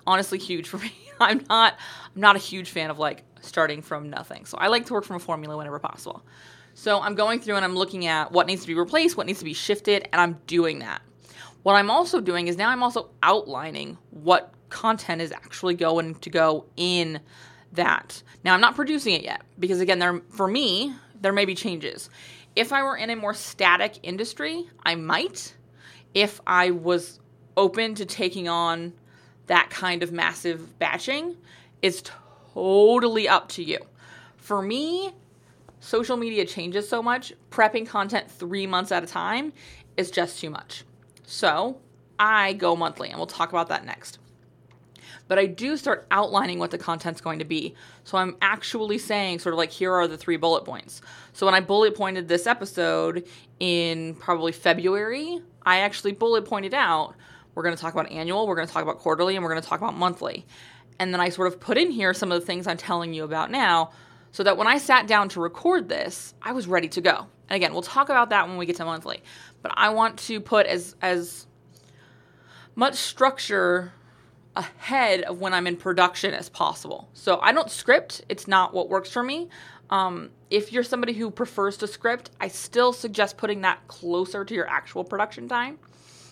honestly 0.07 0.39
huge 0.39 0.69
for 0.69 0.79
me. 0.79 0.93
I'm 1.21 1.45
not 1.49 1.79
I'm 2.15 2.21
not 2.21 2.37
a 2.37 2.41
huge 2.41 2.71
fan 2.71 2.91
of 2.91 2.99
like 2.99 3.23
starting 3.41 3.83
from 3.83 4.11
nothing. 4.11 4.47
So 4.47 4.59
I 4.59 4.69
like 4.69 4.87
to 4.87 4.93
work 4.95 5.05
from 5.05 5.17
a 5.17 5.21
formula 5.21 5.57
whenever 5.57 5.79
possible. 5.79 6.25
So 6.75 7.01
I'm 7.01 7.15
going 7.15 7.41
through 7.41 7.55
and 7.57 7.65
I'm 7.65 7.77
looking 7.77 8.07
at 8.07 8.33
what 8.33 8.47
needs 8.47 8.63
to 8.63 8.67
be 8.67 8.75
replaced, 8.75 9.17
what 9.17 9.27
needs 9.27 9.39
to 9.39 9.45
be 9.45 9.55
shifted, 9.55 10.09
and 10.13 10.21
I'm 10.21 10.41
doing 10.47 10.81
that. 10.81 11.03
What 11.63 11.75
I'm 11.75 11.91
also 11.91 12.21
doing 12.21 12.49
is 12.49 12.57
now 12.57 12.69
I'm 12.69 12.83
also 12.83 13.11
outlining 13.23 13.97
what 14.11 14.53
content 14.71 15.23
is 15.23 15.31
actually 15.31 15.75
going 15.75 16.17
to 16.17 16.31
go 16.31 16.67
in 16.77 17.21
that. 17.75 18.23
Now, 18.45 18.55
I'm 18.55 18.61
not 18.61 18.75
producing 18.75 19.15
it 19.15 19.23
yet 19.23 19.43
because, 19.59 19.81
again, 19.81 19.99
there 19.99 20.21
for 20.31 20.49
me, 20.49 20.95
there 21.21 21.33
may 21.33 21.45
be 21.45 21.55
changes. 21.55 22.11
If 22.57 22.73
I 22.73 22.83
were 22.83 22.97
in 22.97 23.11
a 23.11 23.17
more 23.17 23.35
static 23.35 23.99
industry, 24.03 24.69
I 24.85 24.95
might. 24.95 25.55
If 26.13 26.41
I 26.47 26.71
was 26.71 27.21
open 27.57 27.95
to 27.97 28.05
taking 28.05 28.49
on 28.49 28.93
that 29.47 29.71
kind 29.71 30.03
of 30.03 30.13
massive 30.13 30.79
batching, 30.79 31.37
it's 31.83 32.03
totally 32.55 33.29
up 33.29 33.49
to 33.51 33.63
you. 33.63 33.79
For 34.37 34.63
me, 34.63 35.13
social 35.81 36.17
media 36.17 36.47
changes 36.47 36.89
so 36.89 37.03
much, 37.03 37.33
prepping 37.51 37.87
content 37.87 38.31
three 38.31 38.67
months 38.67 38.93
at 38.93 39.03
a 39.03 39.07
time 39.07 39.53
is 39.97 40.11
just 40.11 40.41
too 40.41 40.51
much. 40.51 40.85
So 41.27 41.79
I 42.19 42.53
go 42.53 42.77
monthly, 42.77 43.09
and 43.09 43.19
we'll 43.19 43.27
talk 43.27 43.51
about 43.51 43.69
that 43.69 43.85
next 43.85 44.19
but 45.29 45.39
I 45.39 45.47
do 45.47 45.77
start 45.77 46.07
outlining 46.11 46.59
what 46.59 46.71
the 46.71 46.79
content's 46.79 47.21
going 47.21 47.39
to 47.39 47.45
be. 47.45 47.75
So 48.05 48.19
I'm 48.19 48.37
actually 48.43 48.99
saying, 48.99 49.39
sort 49.39 49.55
of 49.55 49.59
like, 49.59 49.71
here 49.71 49.93
are 49.93 50.07
the 50.07 50.19
three 50.19 50.37
bullet 50.37 50.65
points. 50.65 51.01
So 51.33 51.47
when 51.47 51.55
I 51.55 51.61
bullet 51.61 51.95
pointed 51.95 52.29
this 52.29 52.47
episode 52.47 53.27
in 53.59 54.15
probably 54.17 54.53
February, 54.53 55.41
I 55.65 55.81
actually 55.81 56.13
bullet 56.13 56.45
pointed 56.45 56.75
out 56.75 57.15
we're 57.55 57.63
going 57.63 57.75
to 57.75 57.81
talk 57.81 57.95
about 57.95 58.11
annual, 58.11 58.47
we're 58.47 58.57
going 58.57 58.67
to 58.67 58.73
talk 58.73 58.83
about 58.83 58.99
quarterly, 58.99 59.37
and 59.37 59.45
we're 59.45 59.51
going 59.51 59.63
to 59.63 59.69
talk 59.69 59.81
about 59.81 59.97
monthly. 59.97 60.45
And 60.99 61.13
then 61.13 61.21
I 61.21 61.29
sort 61.29 61.49
of 61.49 61.61
put 61.61 61.79
in 61.79 61.91
here 61.91 62.13
some 62.13 62.31
of 62.33 62.41
the 62.41 62.47
things 62.47 62.67
I'm 62.67 62.77
telling 62.77 63.15
you 63.15 63.25
about 63.25 63.51
now 63.51 63.93
so 64.33 64.43
that 64.43 64.57
when 64.57 64.67
I 64.67 64.79
sat 64.79 65.07
down 65.07 65.29
to 65.31 65.41
record 65.41 65.89
this, 65.89 66.35
I 66.43 66.53
was 66.53 66.67
ready 66.67 66.89
to 66.89 67.01
go. 67.01 67.27
And 67.49 67.57
again, 67.57 67.73
we'll 67.73 67.83
talk 67.83 68.09
about 68.09 68.31
that 68.31 68.49
when 68.49 68.57
we 68.57 68.67
get 68.67 68.77
to 68.77 68.85
monthly. 68.85 69.23
But 69.63 69.73
I 69.77 69.91
want 69.91 70.19
to 70.21 70.41
put 70.41 70.67
as 70.67 70.97
as 71.01 71.47
much 72.75 72.95
structure 72.95 73.93
ahead 74.57 75.23
of 75.23 75.41
when 75.41 75.53
I'm 75.53 75.67
in 75.67 75.77
production 75.77 76.35
as 76.35 76.49
possible. 76.49 77.09
So 77.15 77.41
I 77.41 77.53
don't 77.53 77.71
script, 77.71 78.25
it's 78.29 78.47
not 78.47 78.73
what 78.73 78.89
works 78.89 79.11
for 79.11 79.23
me. 79.23 79.49
Um, 79.91 80.31
if 80.51 80.73
you're 80.73 80.83
somebody 80.83 81.13
who 81.13 81.31
prefers 81.31 81.77
to 81.79 81.87
script, 81.87 82.31
I 82.41 82.49
still 82.49 82.93
suggest 82.93 83.37
putting 83.37 83.63
that 83.63 83.87
closer 83.89 84.45
to 84.45 84.55
your 84.55 84.69
actual 84.69 85.05
production 85.05 85.49
time. 85.49 85.79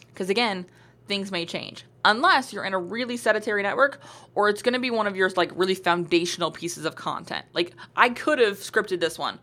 Because 0.08 0.30
again, 0.30 0.66
things 1.06 1.30
may 1.30 1.44
change. 1.44 1.84
Unless 2.04 2.52
you're 2.52 2.64
in 2.64 2.74
a 2.74 2.78
really 2.78 3.16
sedentary 3.16 3.62
network 3.62 4.00
or 4.34 4.48
it's 4.48 4.62
going 4.62 4.74
to 4.74 4.80
be 4.80 4.90
one 4.90 5.06
of 5.06 5.16
your 5.16 5.30
like 5.30 5.52
really 5.54 5.74
foundational 5.74 6.50
pieces 6.50 6.84
of 6.84 6.96
content. 6.96 7.46
Like 7.52 7.74
I 7.96 8.10
could 8.10 8.38
have 8.38 8.58
scripted 8.58 9.00
this 9.00 9.18
one 9.18 9.38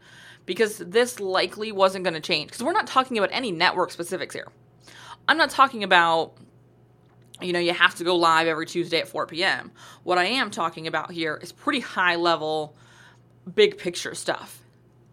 because 0.45 0.79
this 0.79 1.19
likely 1.19 1.71
wasn't 1.71 2.03
going 2.03 2.15
to 2.15 2.19
change 2.19 2.49
because 2.49 2.63
we're 2.63 2.73
not 2.73 2.87
talking 2.87 3.17
about 3.17 3.29
any 3.31 3.51
network 3.51 3.91
specifics 3.91 4.33
here. 4.33 4.47
I'm 5.27 5.37
not 5.37 5.51
talking 5.51 5.83
about 5.83 6.33
you 7.41 7.53
know, 7.53 7.59
you 7.59 7.73
have 7.73 7.95
to 7.95 8.03
go 8.03 8.15
live 8.15 8.47
every 8.47 8.65
Tuesday 8.65 8.99
at 8.99 9.07
4 9.07 9.27
p.m. 9.27 9.71
What 10.03 10.17
I 10.17 10.25
am 10.25 10.51
talking 10.51 10.87
about 10.87 11.11
here 11.11 11.39
is 11.41 11.51
pretty 11.51 11.79
high 11.79 12.15
level, 12.15 12.75
big 13.53 13.77
picture 13.77 14.15
stuff. 14.15 14.61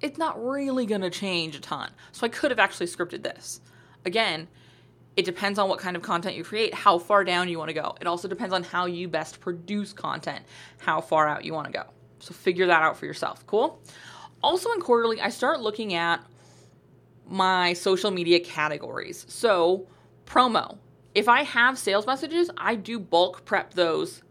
It's 0.01 0.19
not 0.19 0.43
really 0.45 0.87
going 0.87 1.01
to 1.01 1.11
change 1.11 1.57
a 1.57 1.61
ton. 1.61 1.91
So 2.13 2.27
I 2.27 2.29
could 2.29 2.51
have 2.51 2.59
actually 2.59 2.87
scripted 2.87 3.23
this. 3.23 3.61
Again, 4.05 4.49
it 5.17 5.25
depends 5.25 5.59
on 5.59 5.69
what 5.69 5.79
kind 5.79 5.97
of 5.97 6.03
content 6.03 6.37
you 6.37 6.45
create, 6.45 6.75
how 6.75 6.99
far 6.99 7.25
down 7.25 7.49
you 7.49 7.59
want 7.59 7.71
to 7.71 7.75
go. 7.75 7.97
It 8.01 8.07
also 8.07 8.29
depends 8.29 8.53
on 8.53 8.63
how 8.63 8.87
you 8.87 9.09
best 9.09 9.41
produce 9.41 9.93
content, 9.93 10.45
how 10.79 11.01
far 11.01 11.27
out 11.29 11.45
you 11.45 11.55
want 11.55 11.67
to 11.67 11.73
go. 11.73 11.85
So 12.19 12.35
figure 12.35 12.67
that 12.67 12.83
out 12.83 12.99
for 12.99 13.07
yourself. 13.07 13.47
Cool? 13.47 13.81
Also, 14.43 14.71
in 14.73 14.81
quarterly, 14.81 15.21
I 15.21 15.31
start 15.31 15.61
looking 15.61 15.95
at 15.95 16.23
my 17.27 17.73
social 17.73 18.11
media 18.11 18.39
categories. 18.41 19.25
So, 19.29 19.87
promo 20.27 20.79
if 21.17 21.31
I 21.31 21.45
have 21.45 21.79
sales 21.79 22.07
messages, 22.07 22.51
I 22.59 22.75
do 22.75 23.01
bulk 23.01 23.47
prep 23.47 23.73
those 23.73 24.23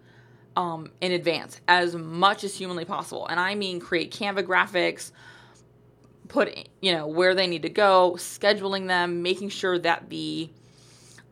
um, 0.55 0.91
in 1.01 1.11
advance 1.11 1.59
as 1.67 1.95
much 1.95 2.43
as 2.43 2.55
humanly 2.55 2.85
possible. 2.85 3.25
And 3.25 3.39
I 3.39 3.55
mean 3.55 3.79
create 3.79 4.13
Canva 4.13 4.43
graphics, 4.43 5.11
put 6.27 6.69
you 6.81 6.91
know 6.91 7.07
where 7.07 7.33
they 7.33 7.47
need 7.47 7.63
to 7.63 7.69
go, 7.69 8.13
scheduling 8.17 8.87
them, 8.87 9.23
making 9.23 9.49
sure 9.49 9.79
that 9.79 10.11
the 10.11 10.51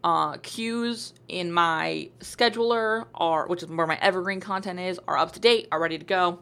uh, 0.03 0.37
cues 0.37 1.13
in 1.27 1.51
my 1.51 2.09
scheduler 2.19 3.05
are, 3.13 3.47
which 3.47 3.61
is 3.61 3.69
where 3.69 3.87
my 3.87 3.99
evergreen 4.01 4.39
content 4.39 4.79
is, 4.79 4.99
are 5.07 5.19
up 5.19 5.33
to 5.33 5.39
date, 5.39 5.67
are 5.71 5.79
ready 5.79 5.99
to 5.99 6.05
go, 6.05 6.39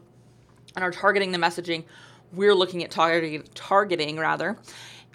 and 0.74 0.82
are 0.82 0.90
targeting 0.90 1.32
the 1.32 1.38
messaging 1.38 1.84
we're 2.32 2.54
looking 2.54 2.82
at 2.82 2.90
targeting, 2.90 3.44
targeting 3.54 4.16
rather 4.16 4.56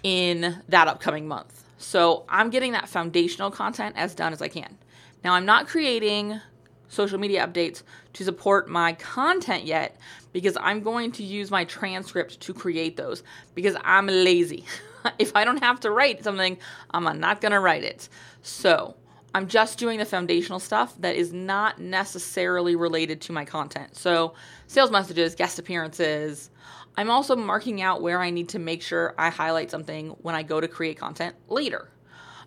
in 0.04 0.62
that 0.70 0.88
upcoming 0.88 1.28
month. 1.28 1.67
So 1.78 2.26
I'm 2.28 2.50
getting 2.50 2.72
that 2.74 2.90
foundational 2.90 3.52
content 3.52 3.96
as 3.98 4.16
done 4.16 4.34
as 4.34 4.42
I 4.42 4.48
can. 4.48 4.78
Now 5.24 5.34
I'm 5.34 5.46
not 5.46 5.68
creating 5.68 6.40
social 6.88 7.20
media 7.20 7.46
updates 7.46 7.84
to 8.14 8.24
support 8.24 8.70
my 8.70 8.94
content 8.94 9.66
yet 9.66 9.98
because 10.32 10.58
I'm 10.60 10.82
going 10.82 11.12
to 11.14 11.24
use 11.24 11.52
my 11.52 11.66
transcript 11.66 12.40
to 12.42 12.54
create 12.54 12.98
those 12.98 13.24
because 13.56 13.76
I'm 13.84 14.08
lazy. 14.08 14.66
if 15.20 15.36
I 15.36 15.44
don't 15.44 15.62
have 15.62 15.80
to 15.82 15.92
write 15.92 16.24
something, 16.24 16.58
I'm 16.92 17.20
not 17.20 17.42
going 17.42 17.52
to 17.52 17.60
write 17.60 17.84
it. 17.84 18.10
So, 18.42 18.96
I'm 19.34 19.48
just 19.48 19.78
doing 19.78 20.00
the 20.00 20.06
foundational 20.06 20.60
stuff 20.60 20.96
that 21.02 21.16
is 21.16 21.32
not 21.32 21.80
necessarily 21.80 22.76
related 22.76 23.22
to 23.22 23.34
my 23.34 23.46
content. 23.46 23.96
So, 23.96 24.34
sales 24.68 24.90
messages, 24.90 25.36
guest 25.36 25.60
appearances. 25.60 26.50
I'm 26.98 27.12
also 27.12 27.36
marking 27.36 27.82
out 27.82 28.02
where 28.02 28.20
I 28.20 28.32
need 28.32 28.50
to 28.50 28.60
make 28.60 28.82
sure 28.82 29.14
I 29.18 29.30
highlight 29.30 29.70
something 29.70 30.10
when 30.22 30.34
I 30.34 30.42
go 30.42 30.60
to 30.60 30.68
create 30.68 30.98
content 30.98 31.36
later. 31.48 31.90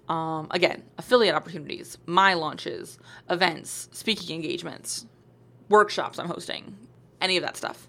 Um, 0.08 0.48
again, 0.50 0.82
affiliate 0.98 1.36
opportunities, 1.36 1.96
my 2.04 2.34
launches, 2.34 2.98
events, 3.30 3.88
speaking 3.92 4.34
engagements, 4.34 5.06
workshops 5.68 6.18
I'm 6.18 6.26
hosting, 6.26 6.76
any 7.20 7.36
of 7.36 7.44
that 7.44 7.56
stuff. 7.56 7.86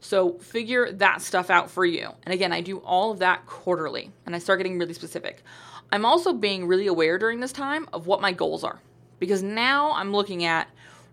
So 0.00 0.38
figure 0.38 0.92
that 0.92 1.20
stuff 1.20 1.50
out 1.50 1.68
for 1.68 1.84
you. 1.84 2.10
And 2.22 2.32
again, 2.32 2.52
I 2.52 2.60
do 2.60 2.78
all 2.78 3.10
of 3.10 3.18
that 3.18 3.46
quarterly 3.46 4.12
and 4.24 4.36
I 4.36 4.38
start 4.38 4.60
getting 4.60 4.78
really 4.78 4.94
specific. 4.94 5.42
I'm 5.90 6.04
also 6.04 6.32
being 6.32 6.68
really 6.68 6.86
aware 6.86 7.18
during 7.18 7.40
this 7.40 7.52
time 7.52 7.88
of 7.92 8.06
what 8.06 8.20
my 8.20 8.30
goals 8.30 8.62
are 8.62 8.80
because 9.18 9.42
now 9.42 9.92
I'm 9.92 10.12
looking 10.12 10.44
at 10.44 10.68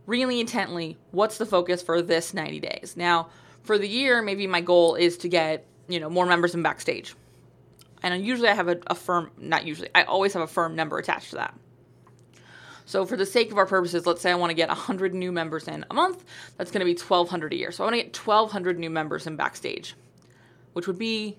really 0.06 0.40
intently 0.40 0.98
what's 1.10 1.40
the 1.40 1.46
focus 1.48 1.82
for 1.82 2.04
this 2.04 2.36
90 2.36 2.60
days. 2.60 2.94
Now, 2.96 3.30
for 3.66 3.78
the 3.78 3.88
year, 3.88 4.22
maybe 4.22 4.48
my 4.48 4.62
goal 4.62 4.96
is 4.96 5.18
to 5.20 5.30
get, 5.30 5.66
you 5.88 6.00
know, 6.00 6.10
more 6.10 6.26
members 6.26 6.56
in 6.56 6.62
backstage 6.62 7.16
and 8.06 8.24
usually 8.24 8.50
I 8.50 8.54
have 8.54 8.68
a, 8.68 8.78
a 8.88 8.96
firm, 8.96 9.32
not 9.38 9.66
usually, 9.66 9.90
I 9.96 10.04
always 10.04 10.34
have 10.34 10.44
a 10.44 10.48
firm 10.48 10.76
number 10.76 11.00
attached 11.00 11.32
to 11.32 11.38
that. 11.38 11.56
So 12.86 13.04
for 13.04 13.18
the 13.18 13.26
sake 13.26 13.52
of 13.52 13.58
our 13.58 13.66
purposes, 13.66 14.06
let's 14.06 14.22
say 14.22 14.32
I 14.32 14.36
want 14.36 14.52
to 14.52 14.56
get 14.56 14.68
100 14.70 15.16
new 15.16 15.32
members 15.32 15.68
in 15.68 15.84
a 15.90 15.94
month. 15.94 16.24
That's 16.56 16.70
going 16.70 16.82
to 16.82 16.86
be 16.86 16.94
1,200 16.94 17.52
a 17.52 17.56
year. 17.56 17.72
So 17.72 17.84
I 17.84 17.88
want 17.88 17.96
to 17.96 18.04
get 18.04 18.16
1,200 18.16 18.78
new 18.78 18.92
members 18.92 19.26
in 19.26 19.36
Backstage, 19.36 19.96
which 20.74 20.86
would 20.86 21.00
be 21.00 21.36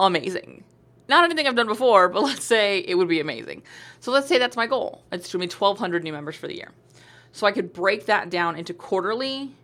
amazing. 0.00 0.64
Not 1.08 1.22
anything 1.22 1.46
I've 1.46 1.54
done 1.54 1.68
before, 1.68 2.08
but 2.08 2.22
let's 2.24 2.44
say 2.44 2.80
it 2.80 2.96
would 2.96 3.08
be 3.08 3.20
amazing. 3.20 3.62
So 4.00 4.10
let's 4.10 4.26
say 4.26 4.38
that's 4.38 4.56
my 4.56 4.66
goal. 4.66 5.04
It's 5.12 5.28
to 5.30 5.38
be 5.38 5.46
1,200 5.46 6.02
new 6.02 6.12
members 6.12 6.34
for 6.34 6.48
the 6.48 6.56
year. 6.56 6.72
So 7.30 7.46
I 7.46 7.52
could 7.52 7.72
break 7.72 8.06
that 8.06 8.30
down 8.30 8.56
into 8.56 8.74
quarterly 8.74 9.54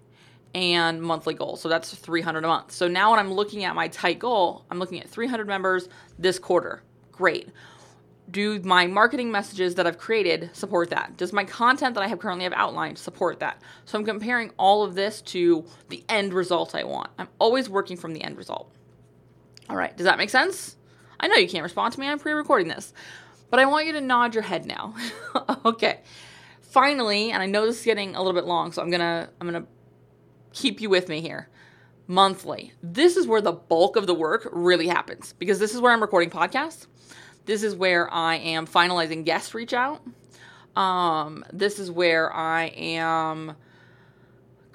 and 0.55 1.03
monthly 1.03 1.35
goal. 1.35 1.57
So 1.57 1.69
that's 1.69 1.95
300 1.95 2.45
a 2.45 2.49
month. 2.49 2.73
So 2.73 2.89
now 2.89 3.11
when 3.11 3.21
I'm 3.21 3.33
looking 3.33 3.65
at 3.65 3.75
my 3.75 3.89
tight 3.89 4.19
goal, 4.19 4.65
I'm 4.71 4.79
looking 4.79 5.01
at 5.01 5.09
300 5.09 5.47
members 5.47 5.89
this 6.19 6.39
quarter. 6.39 6.83
Great. 7.13 7.51
Do 8.31 8.61
my 8.61 8.87
marketing 8.87 9.31
messages 9.31 9.75
that 9.77 9.87
I've 9.87 9.99
created 9.99 10.51
support 10.53 10.91
that? 10.91 11.17
Does 11.17 11.33
my 11.33 11.45
content 11.45 11.95
that 11.95 12.05
I 12.05 12.09
have 12.09 12.19
currently 12.19 12.45
have 12.45 12.53
outlined 12.53 12.99
support 12.99 13.41
that? 13.41 13.63
So 13.87 13.99
I'm 13.99 14.05
comparing 14.05 14.51
all 14.59 14.85
of 14.85 14.95
this 14.95 15.23
to 15.23 15.65
the 15.89 16.05
end 16.09 16.35
result 16.35 16.75
I 16.75 16.85
want. 16.85 17.11
I'm 17.19 17.29
always 17.39 17.71
working 17.71 17.97
from 17.97 18.13
the 18.13 18.23
end 18.23 18.37
result. 18.37 18.71
All 19.71 19.77
right, 19.77 19.97
does 19.97 20.05
that 20.05 20.19
make 20.19 20.31
sense? 20.31 20.77
I 21.21 21.27
know 21.27 21.37
you 21.37 21.49
can't 21.49 21.63
respond 21.63 21.95
to 21.95 22.01
me. 22.01 22.07
I'm 22.07 22.19
pre-recording 22.19 22.69
this. 22.69 22.93
But 23.51 23.61
I 23.61 23.67
want 23.67 23.87
you 23.87 23.93
to 23.95 24.01
nod 24.01 24.35
your 24.35 24.43
head 24.43 24.67
now. 24.67 24.95
okay. 25.65 26.01
Finally, 26.61 27.31
and 27.31 27.43
I 27.43 27.47
know 27.47 27.67
this 27.67 27.79
is 27.79 27.85
getting 27.85 28.15
a 28.15 28.19
little 28.19 28.39
bit 28.39 28.45
long, 28.45 28.73
so 28.73 28.83
I'm 28.83 28.91
going 28.91 29.01
to 29.01 29.29
I'm 29.41 29.49
going 29.49 29.63
to 29.63 29.69
keep 30.53 30.81
you 30.81 30.91
with 30.91 31.09
me 31.09 31.21
here. 31.21 31.49
Monthly. 32.07 32.73
This 32.83 33.17
is 33.17 33.27
where 33.27 33.41
the 33.41 33.53
bulk 33.53 33.97
of 33.97 34.07
the 34.07 34.15
work 34.15 34.49
really 34.51 34.89
happens 34.89 35.35
because 35.39 35.59
this 35.59 35.75
is 35.75 35.81
where 35.81 35.93
I'm 35.93 36.01
recording 36.01 36.31
podcasts. 36.31 36.87
This 37.45 37.63
is 37.63 37.75
where 37.75 38.13
I 38.13 38.37
am 38.37 38.67
finalizing 38.67 39.25
guest 39.25 39.55
reach 39.55 39.73
out. 39.73 40.03
Um, 40.77 41.45
this 41.53 41.79
is 41.79 41.91
where 41.91 42.33
I 42.33 42.67
am 42.67 43.57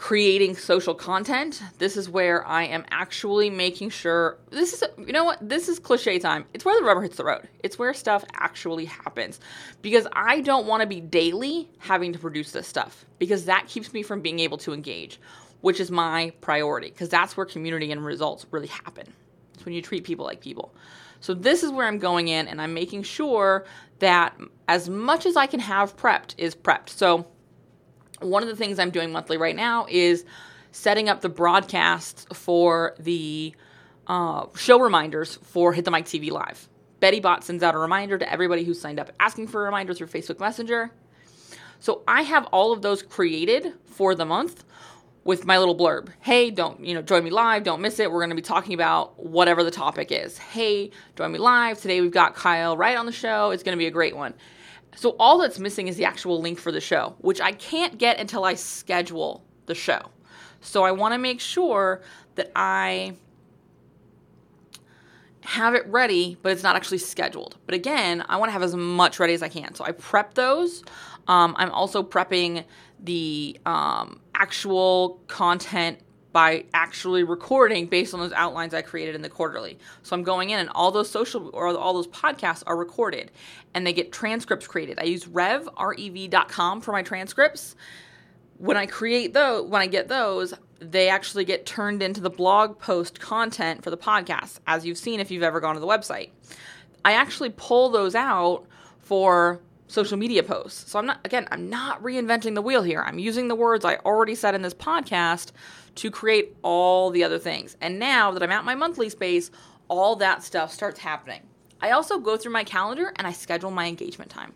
creating 0.04 0.54
social 0.54 0.94
content. 0.94 1.64
This 1.78 1.96
is 1.96 2.10
where 2.10 2.46
I 2.46 2.64
am 2.64 2.84
actually 2.92 3.50
making 3.50 3.90
sure 3.90 4.38
this 4.50 4.74
is 4.74 4.84
you 4.98 5.14
know 5.14 5.24
what 5.24 5.38
this 5.48 5.70
is 5.70 5.80
cliche 5.80 6.20
time. 6.20 6.44
It's 6.54 6.66
where 6.66 6.78
the 6.78 6.86
rubber 6.86 7.02
hits 7.02 7.16
the 7.16 7.24
road. 7.24 7.48
It's 7.64 7.80
where 7.80 7.94
stuff 7.94 8.26
actually 8.34 8.84
happens 8.84 9.40
because 9.82 10.06
I 10.12 10.42
don't 10.42 10.68
want 10.68 10.82
to 10.82 10.88
be 10.88 11.00
daily 11.00 11.70
having 11.78 12.12
to 12.12 12.20
produce 12.20 12.52
this 12.52 12.68
stuff 12.68 13.06
because 13.18 13.46
that 13.46 13.68
keeps 13.68 13.94
me 13.94 14.04
from 14.04 14.20
being 14.20 14.40
able 14.40 14.58
to 14.58 14.74
engage 14.74 15.22
which 15.64 15.80
is 15.80 15.90
my 15.90 16.30
priority 16.42 16.90
because 16.90 17.08
that's 17.08 17.38
where 17.38 17.46
community 17.46 17.90
and 17.94 18.04
results 18.04 18.46
really 18.52 18.68
happen. 18.68 19.08
It's 19.54 19.64
when 19.64 19.74
you 19.74 19.82
treat 19.82 20.04
people 20.04 20.26
like 20.26 20.42
people. 20.42 20.76
So 21.22 21.34
this 21.34 21.64
is 21.64 21.72
where 21.72 21.88
I'm 21.88 22.00
going 22.00 22.28
in 22.28 22.50
and 22.50 22.62
I'm 22.62 22.74
making 22.74 23.04
sure 23.04 23.66
that 24.00 24.38
as 24.68 24.90
much 24.90 25.26
as 25.26 25.38
I 25.38 25.46
can 25.48 25.62
have 25.62 25.96
prepped 25.96 26.36
is 26.38 26.54
prepped. 26.54 26.90
So 26.90 27.26
one 28.20 28.44
of 28.44 28.50
the 28.50 28.58
things 28.58 28.78
I'm 28.78 28.90
doing 28.90 29.14
monthly 29.14 29.38
right 29.38 29.56
now 29.56 29.86
is 29.90 30.26
setting 30.74 31.08
up 31.08 31.22
the 31.22 31.30
broadcasts 31.30 32.26
for 32.34 32.94
the 33.00 33.56
uh, 34.08 34.48
show 34.58 34.82
reminders 34.82 35.36
for 35.44 35.72
Hit 35.72 35.86
the 35.86 35.92
Mic 35.92 36.04
TV 36.04 36.30
Live. 36.30 36.68
Betty 37.00 37.22
Bot 37.22 37.46
sends 37.46 37.64
out 37.64 37.74
a 37.74 37.78
reminder 37.78 38.18
to 38.18 38.30
everybody 38.30 38.66
who's 38.66 38.82
signed 38.82 39.00
up 39.00 39.14
asking 39.18 39.48
for 39.48 39.62
a 39.62 39.64
reminder 39.64 39.94
through 39.94 40.08
Facebook 40.08 40.42
Messenger. 40.42 40.92
So 41.80 42.04
I 42.06 42.24
have 42.24 42.48
all 42.48 42.74
of 42.74 42.82
those 42.82 43.02
created 43.02 43.72
for 43.86 44.14
the 44.14 44.26
month 44.26 44.66
with 45.24 45.46
my 45.46 45.58
little 45.58 45.76
blurb. 45.76 46.10
Hey, 46.20 46.52
don't, 46.52 46.84
you 46.84 46.94
know, 46.94 47.02
join 47.02 47.24
me 47.24 47.30
live, 47.30 47.64
don't 47.64 47.82
miss 47.82 48.00
it. 48.00 48.12
We're 48.12 48.20
going 48.20 48.30
to 48.30 48.36
be 48.36 48.42
talking 48.42 48.74
about 48.74 49.24
whatever 49.24 49.64
the 49.64 49.72
topic 49.72 50.12
is. 50.12 50.38
Hey, 50.38 50.92
join 51.16 51.32
me 51.32 51.40
live. 51.40 51.80
Today 51.80 52.02
we've 52.02 52.12
got 52.12 52.36
Kyle 52.36 52.76
Wright 52.76 52.98
on 52.98 53.06
the 53.06 53.12
show. 53.12 53.52
It's 53.52 53.64
going 53.64 53.78
to 53.78 53.80
be 53.80 53.88
a 53.88 53.92
great 53.92 54.16
one. 54.16 54.34
So 54.96 55.16
all 55.20 55.40
that's 55.40 55.60
missing 55.60 55.88
is 55.88 55.96
the 55.96 56.06
actual 56.06 56.42
link 56.42 56.60
for 56.60 56.72
the 56.72 56.82
show, 56.82 57.16
which 57.20 57.42
I 57.42 57.54
can't 57.54 57.98
get 57.98 58.20
until 58.20 58.44
I 58.44 58.56
schedule 58.56 59.44
the 59.66 59.76
show. 59.76 60.12
So 60.62 60.84
I 60.84 60.92
want 60.92 61.14
to 61.14 61.18
make 61.18 61.40
sure 61.40 62.02
that 62.36 62.52
I 62.56 63.16
have 65.42 65.76
it 65.76 65.86
ready, 65.88 66.38
but 66.42 66.52
it's 66.52 66.64
not 66.64 66.76
actually 66.76 67.00
scheduled. 67.00 67.58
But 67.66 67.76
again, 67.76 68.24
I 68.30 68.38
want 68.38 68.50
to 68.50 68.54
have 68.54 68.64
as 68.64 68.76
much 68.76 69.20
ready 69.20 69.34
as 69.34 69.42
I 69.44 69.50
can. 69.50 69.74
So 69.76 69.84
I 69.84 69.92
prep 69.92 70.36
those. 70.36 70.84
Um, 71.28 71.56
I'm 71.58 71.72
also 71.72 72.04
prepping 72.04 72.64
the 73.04 73.60
um, 73.66 74.20
actual 74.34 75.22
content 75.28 76.00
by 76.34 76.66
actually 76.74 77.24
recording 77.24 77.86
based 77.86 78.14
on 78.14 78.20
those 78.20 78.34
outlines 78.34 78.74
I 78.74 78.82
created 78.82 79.14
in 79.14 79.22
the 79.22 79.30
quarterly. 79.30 79.78
So 80.02 80.16
I'm 80.16 80.24
going 80.24 80.50
in 80.50 80.60
and 80.60 80.70
all 80.70 80.92
those 80.92 81.10
social 81.10 81.52
or 81.54 81.68
all 81.78 81.94
those 81.94 82.08
podcasts 82.08 82.64
are 82.66 82.76
recorded 82.76 83.32
and 83.74 83.86
they 83.86 83.94
get 83.94 84.12
transcripts 84.12 84.66
created. 84.66 85.00
I 85.00 85.04
use 85.04 85.28
rev, 85.28 85.70
R-E-V.com 85.78 86.82
for 86.82 86.92
my 86.92 87.04
transcripts. 87.04 87.76
When 88.58 88.78
I 88.78 88.88
create 88.88 89.34
those, 89.34 89.70
when 89.70 89.82
I 89.82 89.88
get 89.88 90.08
those, 90.08 90.56
they 90.80 91.08
actually 91.08 91.46
get 91.46 91.66
turned 91.66 92.02
into 92.02 92.20
the 92.20 92.30
blog 92.30 92.80
post 92.80 93.20
content 93.20 93.84
for 93.84 93.90
the 93.90 93.98
podcast, 93.98 94.60
as 94.66 94.86
you've 94.86 94.98
seen 94.98 95.20
if 95.20 95.30
you've 95.30 95.44
ever 95.44 95.60
gone 95.60 95.76
to 95.76 95.80
the 95.80 95.88
website. 95.88 96.32
I 97.06 97.14
actually 97.14 97.52
pull 97.52 97.90
those 97.90 98.16
out 98.16 98.66
for 99.00 99.60
social 99.94 100.18
media 100.18 100.42
posts. 100.42 100.90
So 100.92 100.98
I'm 100.98 101.06
not, 101.06 101.20
again, 101.24 101.48
I'm 101.52 101.70
not 101.70 102.02
reinventing 102.02 102.56
the 102.56 102.64
wheel 102.64 102.82
here. 102.82 103.04
I'm 103.06 103.20
using 103.20 103.48
the 103.48 103.56
words 103.56 103.86
I 103.86 103.98
already 103.98 104.34
said 104.34 104.56
in 104.56 104.64
this 104.64 104.74
podcast 104.74 105.52
to 105.96 106.10
create 106.10 106.56
all 106.64 107.12
the 107.12 107.24
other 107.24 107.38
things. 107.38 107.78
And 107.80 108.00
now 108.00 108.32
that 108.32 108.42
I'm 108.42 108.52
at 108.52 108.66
my 108.66 108.74
monthly 108.74 109.10
space, 109.10 109.52
all 109.88 110.16
that 110.16 110.44
stuff 110.44 110.74
starts 110.74 111.00
happening. 111.00 111.42
I 111.80 111.92
also 111.92 112.18
go 112.18 112.38
through 112.38 112.54
my 112.54 112.64
calendar 112.64 113.14
and 113.18 113.28
I 113.28 113.34
schedule 113.34 113.70
my 113.70 113.86
engagement 113.86 114.32
time. 114.32 114.54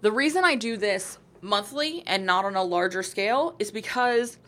The 0.00 0.10
reason 0.10 0.44
I 0.44 0.56
do 0.56 0.76
this 0.76 1.18
monthly 1.40 2.02
and 2.06 2.26
not 2.26 2.44
on 2.44 2.56
a 2.56 2.62
larger 2.64 3.04
scale 3.04 3.54
is 3.60 3.70
because 3.70 4.38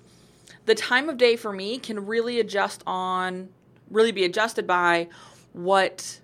the 0.65 0.75
time 0.75 1.09
of 1.09 1.19
day 1.19 1.37
for 1.37 1.53
me 1.53 1.79
can 1.79 2.05
really 2.05 2.41
adjust 2.41 2.83
on, 2.85 3.49
really 3.93 4.11
be 4.11 4.25
adjusted 4.25 4.67
by 4.67 5.09
what 5.53 6.21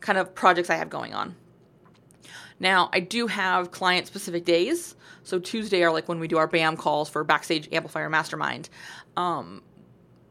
kind 0.00 0.18
of 0.18 0.34
projects 0.34 0.68
I 0.68 0.76
have 0.76 0.90
going 0.90 1.14
on. 1.14 1.36
Now, 2.58 2.88
I 2.92 3.00
do 3.00 3.26
have 3.26 3.70
client 3.70 4.06
specific 4.06 4.44
days. 4.44 4.94
So 5.24 5.38
Tuesday 5.38 5.82
are 5.82 5.92
like 5.92 6.08
when 6.08 6.20
we 6.20 6.28
do 6.28 6.38
our 6.38 6.46
BAM 6.46 6.76
calls 6.76 7.08
for 7.08 7.22
Backstage 7.24 7.68
Amplifier 7.72 8.08
Mastermind. 8.08 8.68
Um, 9.16 9.62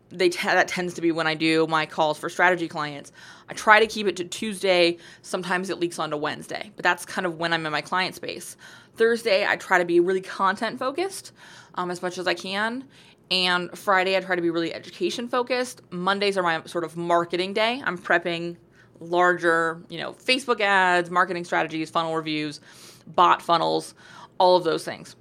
they 0.10 0.30
t- 0.30 0.40
that 0.44 0.68
tends 0.68 0.94
to 0.96 1.02
be 1.02 1.12
when 1.12 1.28
I 1.28 1.36
do 1.36 1.68
my 1.68 1.86
calls 1.86 2.18
for 2.18 2.30
strategy 2.30 2.68
clients. 2.68 3.12
I 3.50 3.54
try 3.54 3.80
to 3.80 3.88
keep 3.88 4.08
it 4.08 4.16
to 4.18 4.24
Tuesday. 4.24 4.98
Sometimes 5.22 5.70
it 5.70 5.80
leaks 5.80 6.00
onto 6.00 6.18
Wednesday, 6.18 6.72
but 6.76 6.84
that's 6.84 7.06
kind 7.06 7.26
of 7.26 7.38
when 7.38 7.54
I'm 7.54 7.66
in 7.66 7.72
my 7.72 7.82
client 7.82 8.16
space. 8.16 8.56
Thursday, 8.96 9.46
I 9.46 9.56
try 9.58 9.78
to 9.78 9.86
be 9.86 10.00
really 10.00 10.22
content 10.22 10.80
focused 10.80 11.34
um, 11.76 11.92
as 11.92 12.02
much 12.02 12.18
as 12.18 12.28
I 12.28 12.34
can. 12.34 12.86
And 13.32 13.76
Friday, 13.78 14.16
I 14.16 14.20
try 14.20 14.36
to 14.36 14.42
be 14.42 14.52
really 14.52 14.74
education 14.74 15.28
focused. 15.28 15.82
Mondays 15.92 16.38
are 16.38 16.44
my 16.44 16.64
sort 16.66 16.84
of 16.84 16.96
marketing 16.96 17.54
day. 17.54 17.82
I'm 17.84 17.98
prepping 17.98 18.58
larger, 19.00 19.82
you 19.90 20.00
know, 20.00 20.14
Facebook 20.14 20.62
ads, 20.62 21.10
marketing 21.10 21.44
strategies, 21.44 21.90
funnel 21.90 22.16
reviews, 22.16 22.60
bot 23.08 23.42
funnels, 23.42 23.94
all 24.38 24.56
of 24.56 24.64
those 24.64 24.84
things. 24.84 25.16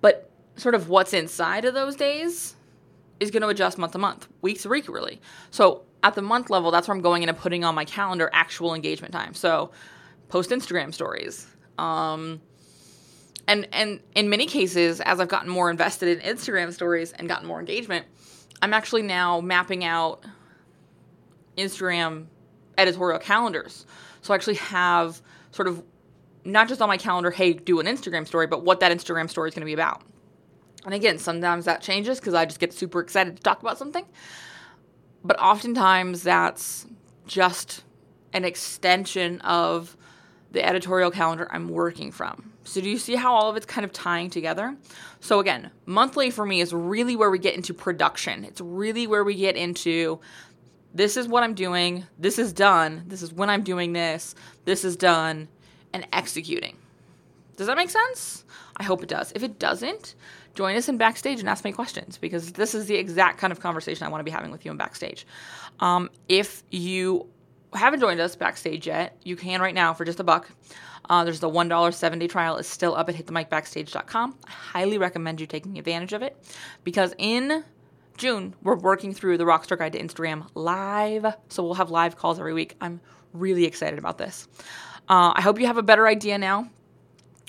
But 0.00 0.30
sort 0.56 0.74
of 0.74 0.88
what's 0.88 1.12
inside 1.12 1.64
of 1.64 1.74
those 1.74 1.96
days 1.96 2.54
is 3.20 3.30
going 3.30 3.42
to 3.42 3.48
adjust 3.48 3.78
month 3.78 3.92
to 3.92 3.98
month, 3.98 4.28
week 4.42 4.60
to 4.62 4.68
week, 4.68 4.88
really. 4.88 5.20
So 5.50 5.82
at 6.02 6.14
the 6.14 6.22
month 6.22 6.50
level, 6.50 6.70
that's 6.70 6.88
where 6.88 6.94
I'm 6.94 7.02
going 7.02 7.22
in 7.22 7.28
and 7.28 7.36
putting 7.36 7.64
on 7.64 7.74
my 7.74 7.84
calendar 7.84 8.30
actual 8.32 8.74
engagement 8.74 9.12
time. 9.12 9.34
So 9.34 9.70
post 10.28 10.50
Instagram 10.50 10.94
stories. 10.94 11.46
Um, 11.78 12.40
and 13.46 13.66
and 13.72 14.00
in 14.14 14.28
many 14.28 14.46
cases, 14.46 15.00
as 15.00 15.20
I've 15.20 15.28
gotten 15.28 15.48
more 15.48 15.70
invested 15.70 16.18
in 16.18 16.36
Instagram 16.36 16.72
stories 16.72 17.12
and 17.12 17.28
gotten 17.28 17.48
more 17.48 17.58
engagement, 17.58 18.06
I'm 18.60 18.74
actually 18.74 19.02
now 19.02 19.40
mapping 19.40 19.84
out 19.84 20.22
Instagram 21.58 22.26
editorial 22.76 23.18
calendars. 23.18 23.86
So 24.22 24.32
I 24.32 24.36
actually 24.36 24.56
have 24.56 25.20
sort 25.50 25.68
of 25.68 25.82
not 26.44 26.68
just 26.68 26.80
on 26.80 26.88
my 26.88 26.96
calendar, 26.96 27.30
hey, 27.30 27.52
do 27.52 27.80
an 27.80 27.86
Instagram 27.86 28.26
story, 28.26 28.46
but 28.46 28.64
what 28.64 28.80
that 28.80 28.92
Instagram 28.92 29.28
story 29.28 29.48
is 29.48 29.54
going 29.54 29.62
to 29.62 29.66
be 29.66 29.74
about. 29.74 30.02
And 30.84 30.94
again, 30.94 31.18
sometimes 31.18 31.64
that 31.66 31.82
changes 31.82 32.18
because 32.20 32.34
I 32.34 32.46
just 32.46 32.60
get 32.60 32.72
super 32.72 33.00
excited 33.00 33.36
to 33.36 33.42
talk 33.42 33.60
about 33.60 33.78
something. 33.78 34.06
But 35.24 35.38
oftentimes 35.40 36.22
that's 36.22 36.86
just 37.26 37.84
an 38.32 38.44
extension 38.44 39.40
of 39.40 39.96
the 40.52 40.64
editorial 40.64 41.10
calendar 41.10 41.48
I'm 41.50 41.68
working 41.68 42.10
from. 42.10 42.52
So, 42.64 42.80
do 42.80 42.88
you 42.88 42.98
see 42.98 43.16
how 43.16 43.34
all 43.34 43.48
of 43.48 43.56
it's 43.56 43.66
kind 43.66 43.84
of 43.84 43.92
tying 43.92 44.28
together? 44.28 44.76
So, 45.20 45.40
again, 45.40 45.70
monthly 45.86 46.30
for 46.30 46.44
me 46.44 46.60
is 46.60 46.72
really 46.72 47.16
where 47.16 47.30
we 47.30 47.38
get 47.38 47.54
into 47.54 47.72
production. 47.72 48.44
It's 48.44 48.60
really 48.60 49.06
where 49.06 49.24
we 49.24 49.34
get 49.34 49.56
into 49.56 50.20
this 50.94 51.16
is 51.16 51.28
what 51.28 51.42
I'm 51.42 51.54
doing, 51.54 52.04
this 52.18 52.38
is 52.38 52.52
done, 52.52 53.04
this 53.06 53.22
is 53.22 53.32
when 53.32 53.50
I'm 53.50 53.62
doing 53.62 53.92
this, 53.92 54.34
this 54.64 54.84
is 54.84 54.96
done, 54.96 55.48
and 55.92 56.06
executing. 56.12 56.76
Does 57.56 57.66
that 57.66 57.76
make 57.76 57.90
sense? 57.90 58.44
I 58.76 58.84
hope 58.84 59.02
it 59.02 59.08
does. 59.08 59.32
If 59.34 59.42
it 59.42 59.58
doesn't, 59.58 60.14
join 60.54 60.76
us 60.76 60.88
in 60.88 60.96
backstage 60.96 61.40
and 61.40 61.48
ask 61.48 61.64
me 61.64 61.72
questions 61.72 62.18
because 62.18 62.52
this 62.52 62.74
is 62.74 62.86
the 62.86 62.96
exact 62.96 63.38
kind 63.38 63.52
of 63.52 63.60
conversation 63.60 64.06
I 64.06 64.10
want 64.10 64.20
to 64.20 64.24
be 64.24 64.30
having 64.30 64.50
with 64.50 64.64
you 64.64 64.70
in 64.70 64.76
backstage. 64.76 65.26
Um, 65.80 66.10
if 66.28 66.62
you 66.70 67.26
haven't 67.74 68.00
joined 68.00 68.20
us 68.20 68.36
backstage 68.36 68.86
yet, 68.86 69.16
you 69.24 69.36
can 69.36 69.60
right 69.60 69.74
now 69.74 69.92
for 69.92 70.04
just 70.04 70.20
a 70.20 70.24
buck. 70.24 70.50
Uh, 71.08 71.24
there's 71.24 71.40
the 71.40 71.48
$1 71.48 71.94
seven 71.94 72.18
day 72.18 72.26
trial 72.26 72.56
is 72.56 72.66
still 72.66 72.94
up 72.94 73.08
at 73.08 73.14
hitthemicbackstage.com. 73.14 74.36
I 74.46 74.50
highly 74.50 74.98
recommend 74.98 75.40
you 75.40 75.46
taking 75.46 75.78
advantage 75.78 76.12
of 76.12 76.22
it 76.22 76.36
because 76.84 77.14
in 77.18 77.64
June, 78.18 78.52
we're 78.62 78.76
working 78.76 79.14
through 79.14 79.38
the 79.38 79.44
Rockstar 79.44 79.78
Guide 79.78 79.92
to 79.92 80.02
Instagram 80.02 80.48
live. 80.56 81.24
So 81.48 81.62
we'll 81.62 81.74
have 81.74 81.90
live 81.90 82.16
calls 82.16 82.40
every 82.40 82.52
week. 82.52 82.76
I'm 82.80 83.00
really 83.32 83.64
excited 83.64 83.96
about 83.96 84.18
this. 84.18 84.48
Uh, 85.08 85.32
I 85.34 85.40
hope 85.40 85.60
you 85.60 85.66
have 85.68 85.78
a 85.78 85.84
better 85.84 86.06
idea 86.06 86.36
now 86.36 86.68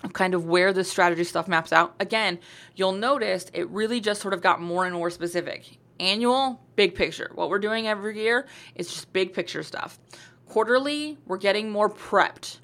of 0.03 0.13
kind 0.13 0.35
of 0.35 0.45
where 0.45 0.71
this 0.71 0.89
strategy 0.89 1.23
stuff 1.23 1.47
maps 1.47 1.73
out. 1.73 1.95
Again, 1.99 2.39
you'll 2.75 2.91
notice 2.91 3.49
it 3.51 3.67
really 3.69 3.99
just 3.99 4.21
sort 4.21 4.35
of 4.35 4.41
got 4.41 4.61
more 4.61 4.85
and 4.85 4.93
more 4.93 5.09
specific. 5.09 5.77
Annual, 5.99 6.61
big 6.75 6.93
picture. 6.93 7.31
What 7.33 7.49
we're 7.49 7.59
doing 7.59 7.87
every 7.87 8.17
year 8.21 8.47
is 8.75 8.87
just 8.87 9.11
big 9.11 9.33
picture 9.33 9.63
stuff. 9.63 9.99
Quarterly, 10.45 11.17
we're 11.25 11.37
getting 11.37 11.71
more 11.71 11.89
prepped. 11.89 12.59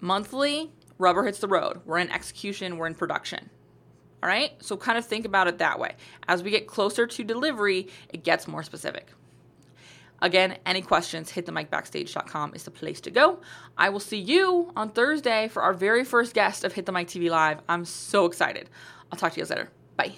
Monthly, 0.00 0.72
rubber 0.98 1.24
hits 1.24 1.38
the 1.38 1.48
road. 1.48 1.80
We're 1.84 1.98
in 1.98 2.10
execution, 2.10 2.76
we're 2.76 2.88
in 2.88 2.94
production. 2.96 3.48
All 4.22 4.28
right? 4.28 4.52
So 4.62 4.76
kind 4.76 4.98
of 4.98 5.04
think 5.04 5.24
about 5.24 5.48
it 5.48 5.58
that 5.58 5.78
way. 5.78 5.94
As 6.26 6.42
we 6.42 6.50
get 6.50 6.66
closer 6.66 7.06
to 7.06 7.24
delivery, 7.24 7.88
it 8.08 8.24
gets 8.24 8.48
more 8.48 8.62
specific. 8.62 9.12
Again, 10.22 10.56
any 10.64 10.80
questions, 10.80 11.30
hit 11.30 11.44
the 11.44 11.52
hitthemicbackstage.com 11.52 12.54
is 12.54 12.62
the 12.62 12.70
place 12.70 13.00
to 13.02 13.10
go. 13.10 13.40
I 13.76 13.90
will 13.90 14.00
see 14.00 14.18
you 14.18 14.72
on 14.74 14.90
Thursday 14.90 15.48
for 15.48 15.62
our 15.62 15.74
very 15.74 16.04
first 16.04 16.34
guest 16.34 16.64
of 16.64 16.72
Hit 16.72 16.86
the 16.86 16.92
Mic 16.92 17.08
TV 17.08 17.28
Live. 17.30 17.60
I'm 17.68 17.84
so 17.84 18.24
excited. 18.24 18.70
I'll 19.12 19.18
talk 19.18 19.32
to 19.32 19.40
you 19.40 19.44
guys 19.44 19.50
later. 19.50 19.70
Bye. 19.96 20.14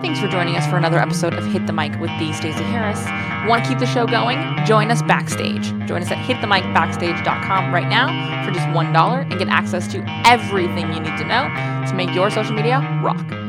Thanks 0.00 0.20
for 0.20 0.28
joining 0.28 0.56
us 0.56 0.66
for 0.68 0.76
another 0.76 0.98
episode 0.98 1.34
of 1.34 1.44
Hit 1.46 1.66
the 1.66 1.72
Mic 1.72 1.92
with 2.00 2.10
the 2.18 2.32
Stacey 2.32 2.62
Harris. 2.64 3.02
Want 3.48 3.64
to 3.64 3.70
keep 3.70 3.78
the 3.78 3.86
show 3.86 4.06
going? 4.06 4.38
Join 4.64 4.90
us 4.90 5.02
backstage. 5.02 5.64
Join 5.86 6.02
us 6.02 6.10
at 6.10 6.18
hitthemicbackstage.com 6.26 7.74
right 7.74 7.88
now 7.88 8.06
for 8.44 8.52
just 8.52 8.66
$1 8.68 9.22
and 9.22 9.38
get 9.38 9.48
access 9.48 9.86
to 9.88 10.04
everything 10.26 10.92
you 10.92 11.00
need 11.00 11.16
to 11.18 11.24
know 11.24 11.48
to 11.88 11.94
make 11.94 12.14
your 12.14 12.30
social 12.30 12.54
media 12.54 12.80
rock. 13.02 13.45